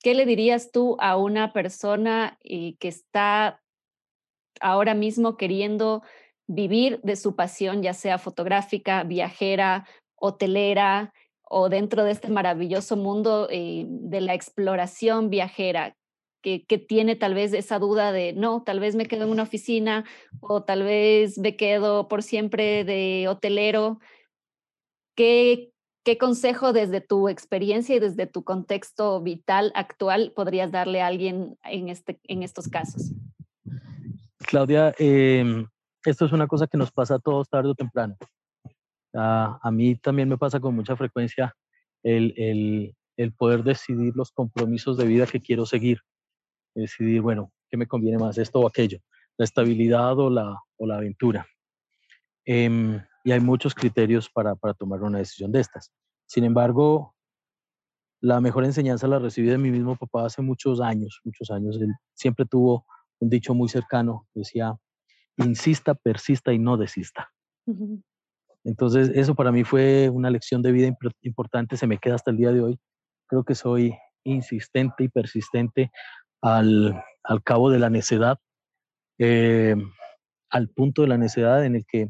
¿Qué 0.02 0.14
le 0.14 0.24
dirías 0.24 0.70
tú 0.72 0.96
a 1.00 1.16
una 1.16 1.52
persona 1.52 2.38
eh, 2.42 2.76
que 2.78 2.88
está 2.88 3.62
ahora 4.60 4.94
mismo 4.94 5.36
queriendo 5.36 6.02
vivir 6.46 7.00
de 7.02 7.16
su 7.16 7.36
pasión, 7.36 7.82
ya 7.82 7.94
sea 7.94 8.18
fotográfica, 8.18 9.02
viajera, 9.02 9.86
hotelera 10.16 11.12
o 11.44 11.68
dentro 11.68 12.04
de 12.04 12.12
este 12.12 12.28
maravilloso 12.28 12.96
mundo 12.96 13.48
eh, 13.50 13.86
de 13.88 14.20
la 14.20 14.34
exploración 14.34 15.30
viajera? 15.30 15.96
que, 16.44 16.78
tiene 16.78 17.16
tal 17.16 17.34
vez 17.34 17.52
esa 17.54 17.78
duda 17.78 18.12
de, 18.12 18.34
no, 18.34 18.62
tal 18.62 18.78
vez 18.78 18.94
me 18.94 19.06
quedo 19.06 19.24
en 19.24 19.30
una 19.30 19.44
oficina 19.44 20.04
o 20.40 20.62
tal 20.62 20.82
vez 20.82 21.38
me 21.38 21.56
quedo 21.56 22.06
por 22.06 22.22
siempre 22.22 22.84
de 22.84 23.26
hotelero. 23.28 23.98
¿Qué, 25.16 25.72
qué 26.04 26.18
consejo 26.18 26.72
desde 26.72 27.00
tu 27.00 27.28
experiencia 27.28 27.96
y 27.96 27.98
desde 27.98 28.26
tu 28.26 28.44
contexto 28.44 29.22
vital 29.22 29.72
actual 29.74 30.32
podrías 30.36 30.70
darle 30.70 31.00
a 31.00 31.06
alguien 31.06 31.56
en, 31.64 31.88
este, 31.88 32.20
en 32.24 32.42
estos 32.42 32.68
casos? 32.68 33.12
Claudia, 34.38 34.94
em, 34.98 35.66
esto 36.04 36.26
es 36.26 36.32
una 36.32 36.46
cosa 36.46 36.66
que 36.66 36.76
nos 36.76 36.92
pasa 36.92 37.14
a 37.14 37.18
todos 37.18 37.48
tarde 37.48 37.70
o 37.70 37.74
temprano. 37.74 38.16
A 39.14 39.70
mí 39.72 39.96
también 39.96 40.28
me 40.28 40.38
pasa 40.38 40.60
con 40.60 40.74
mucha 40.74 40.96
frecuencia 40.96 41.54
el, 42.02 42.34
el, 42.36 42.96
el, 43.16 43.32
poder 43.32 43.62
decidir 43.62 44.14
los 44.16 44.32
compromisos 44.32 44.96
de 44.96 45.06
vida 45.06 45.26
que 45.26 45.40
quiero 45.40 45.66
seguir 45.66 46.00
decidir, 46.74 47.20
bueno, 47.20 47.52
¿qué 47.70 47.76
me 47.76 47.86
conviene 47.86 48.18
más, 48.18 48.38
esto 48.38 48.60
o 48.60 48.66
aquello? 48.66 48.98
La 49.36 49.44
estabilidad 49.44 50.18
o 50.18 50.30
la, 50.30 50.60
o 50.76 50.86
la 50.86 50.96
aventura. 50.96 51.46
Em, 52.44 53.00
y 53.24 53.32
hay 53.32 53.40
muchos 53.40 53.74
criterios 53.74 54.28
para, 54.28 54.54
para 54.54 54.74
tomar 54.74 55.02
una 55.02 55.18
decisión 55.18 55.50
de 55.50 55.60
estas. 55.60 55.92
Sin 56.26 56.44
embargo, 56.44 57.14
la 58.20 58.40
mejor 58.40 58.64
enseñanza 58.64 59.06
la 59.06 59.18
recibí 59.18 59.48
de 59.48 59.58
mi 59.58 59.70
mismo 59.70 59.96
papá 59.96 60.26
hace 60.26 60.42
muchos 60.42 60.80
años, 60.80 61.20
muchos 61.24 61.50
años. 61.50 61.80
Él 61.80 61.92
siempre 62.14 62.44
tuvo 62.46 62.86
un 63.20 63.30
dicho 63.30 63.54
muy 63.54 63.68
cercano, 63.68 64.26
decía, 64.34 64.76
insista, 65.36 65.94
persista 65.94 66.52
y 66.52 66.58
no 66.58 66.76
desista. 66.76 67.30
Entonces, 68.64 69.10
eso 69.14 69.34
para 69.34 69.52
mí 69.52 69.62
fue 69.62 70.08
una 70.08 70.30
lección 70.30 70.62
de 70.62 70.72
vida 70.72 70.96
importante, 71.22 71.76
se 71.76 71.86
me 71.86 71.98
queda 71.98 72.14
hasta 72.14 72.30
el 72.30 72.38
día 72.38 72.50
de 72.50 72.62
hoy. 72.62 72.78
Creo 73.26 73.44
que 73.44 73.54
soy 73.54 73.94
insistente 74.24 75.04
y 75.04 75.08
persistente 75.08 75.90
al, 76.40 77.02
cabo 77.44 77.70
de 77.70 77.78
la 77.78 77.90
necedad, 77.90 78.38
eh, 79.18 79.76
al 80.50 80.68
punto 80.68 81.02
de 81.02 81.08
la 81.08 81.18
necedad 81.18 81.64
en 81.64 81.76
el, 81.76 81.84
que, 81.86 82.02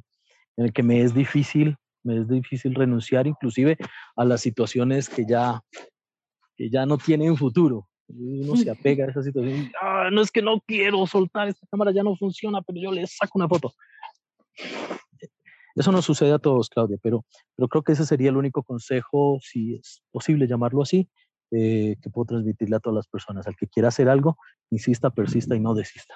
en 0.57 0.64
el 0.64 0.73
que 0.73 0.85
me 0.85 1.03
es 1.03 1.12
difícil, 1.12 1.77
me 2.05 2.19
es 2.19 2.29
difícil 2.29 2.75
renunciar 2.75 3.27
inclusive 3.27 3.77
a 4.17 4.25
las 4.25 4.40
situaciones 4.40 5.09
que 5.09 5.27
ya, 5.27 5.61
que 6.57 6.71
ya 6.71 6.87
no 6.87 6.99
tienen 6.99 7.37
futuro. 7.37 7.88
Uno 8.09 8.55
se 8.55 8.71
apega 8.71 9.07
a 9.07 9.11
esa 9.11 9.23
situación. 9.23 9.73
Ah, 9.81 10.09
no 10.12 10.21
es 10.21 10.31
que 10.31 10.43
no 10.43 10.61
quiero 10.61 11.05
soltar, 11.07 11.49
esta 11.49 11.67
cámara 11.69 11.90
ya 11.90 12.05
no 12.05 12.14
funciona, 12.17 12.62
pero 12.62 12.81
yo 12.81 12.93
le 12.93 13.07
saco 13.07 13.38
una 13.38 13.49
foto. 13.49 13.73
Eso 15.75 15.91
no 15.91 16.03
sucede 16.03 16.33
a 16.33 16.39
todos, 16.39 16.69
Claudia, 16.69 16.99
pero, 17.03 17.25
pero 17.57 17.69
creo 17.69 17.83
que 17.83 17.93
ese 17.93 18.07
sería 18.07 18.31
el 18.31 18.37
único 18.37 18.63
consejo, 18.63 19.39
si 19.43 19.75
es 19.75 20.03
posible 20.13 20.47
llamarlo 20.47 20.83
así, 20.83 21.09
eh, 21.51 21.97
que 22.01 22.11
puedo 22.11 22.27
transmitirle 22.27 22.77
a 22.77 22.81
todas 22.81 22.97
las 22.97 23.09
personas. 23.09 23.47
Al 23.47 23.57
que 23.57 23.67
quiera 23.67 23.89
hacer 23.89 24.09
algo, 24.09 24.37
insista, 24.71 25.11
persista 25.11 25.57
y 25.57 25.61
no 25.61 25.75
desista. 25.75 26.15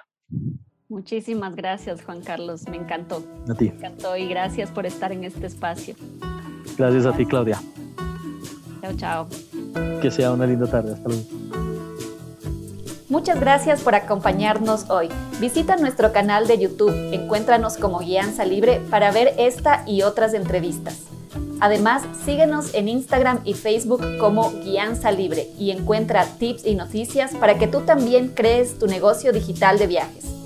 Muchísimas 0.88 1.55
gracias, 1.55 2.03
Juan 2.03 2.23
Carlos. 2.23 2.66
Me 2.68 2.77
encantó. 2.77 3.23
A 3.49 3.55
ti. 3.55 3.71
Me 3.71 3.77
encantó 3.77 4.16
y 4.16 4.29
gracias 4.29 4.71
por 4.71 4.87
estar 4.87 5.12
en 5.12 5.25
este 5.25 5.47
espacio. 5.47 5.94
Gracias 6.77 7.07
a 7.07 7.12
ti, 7.16 7.27
Claudia. 7.27 7.61
Chao, 8.81 8.97
chao. 8.97 9.29
Que 10.01 10.11
sea 10.11 10.33
una 10.33 10.47
linda 10.47 10.71
tarde. 10.71 10.92
Hasta 10.92 11.09
luego. 11.09 11.67
Muchas 13.09 13.40
gracias 13.40 13.81
por 13.81 13.94
acompañarnos 13.94 14.90
hoy. 14.90 15.09
Visita 15.40 15.77
nuestro 15.77 16.12
canal 16.12 16.47
de 16.47 16.59
YouTube, 16.59 16.92
encuéntranos 17.14 17.79
como 17.79 18.01
Guianza 18.01 18.44
Libre 18.44 18.83
para 18.90 19.11
ver 19.11 19.35
esta 19.38 19.83
y 19.87 20.03
otras 20.03 20.35
entrevistas. 20.35 21.05
Además, 21.59 22.03
síguenos 22.27 22.75
en 22.75 22.87
Instagram 22.87 23.40
y 23.44 23.55
Facebook 23.55 24.03
como 24.21 24.51
Guianza 24.62 25.11
Libre 25.11 25.49
y 25.59 25.71
encuentra 25.71 26.27
tips 26.27 26.66
y 26.66 26.75
noticias 26.75 27.35
para 27.35 27.59
que 27.59 27.66
tú 27.66 27.81
también 27.81 28.29
crees 28.29 28.79
tu 28.79 28.87
negocio 28.87 29.33
digital 29.33 29.79
de 29.79 29.87
viajes. 29.87 30.38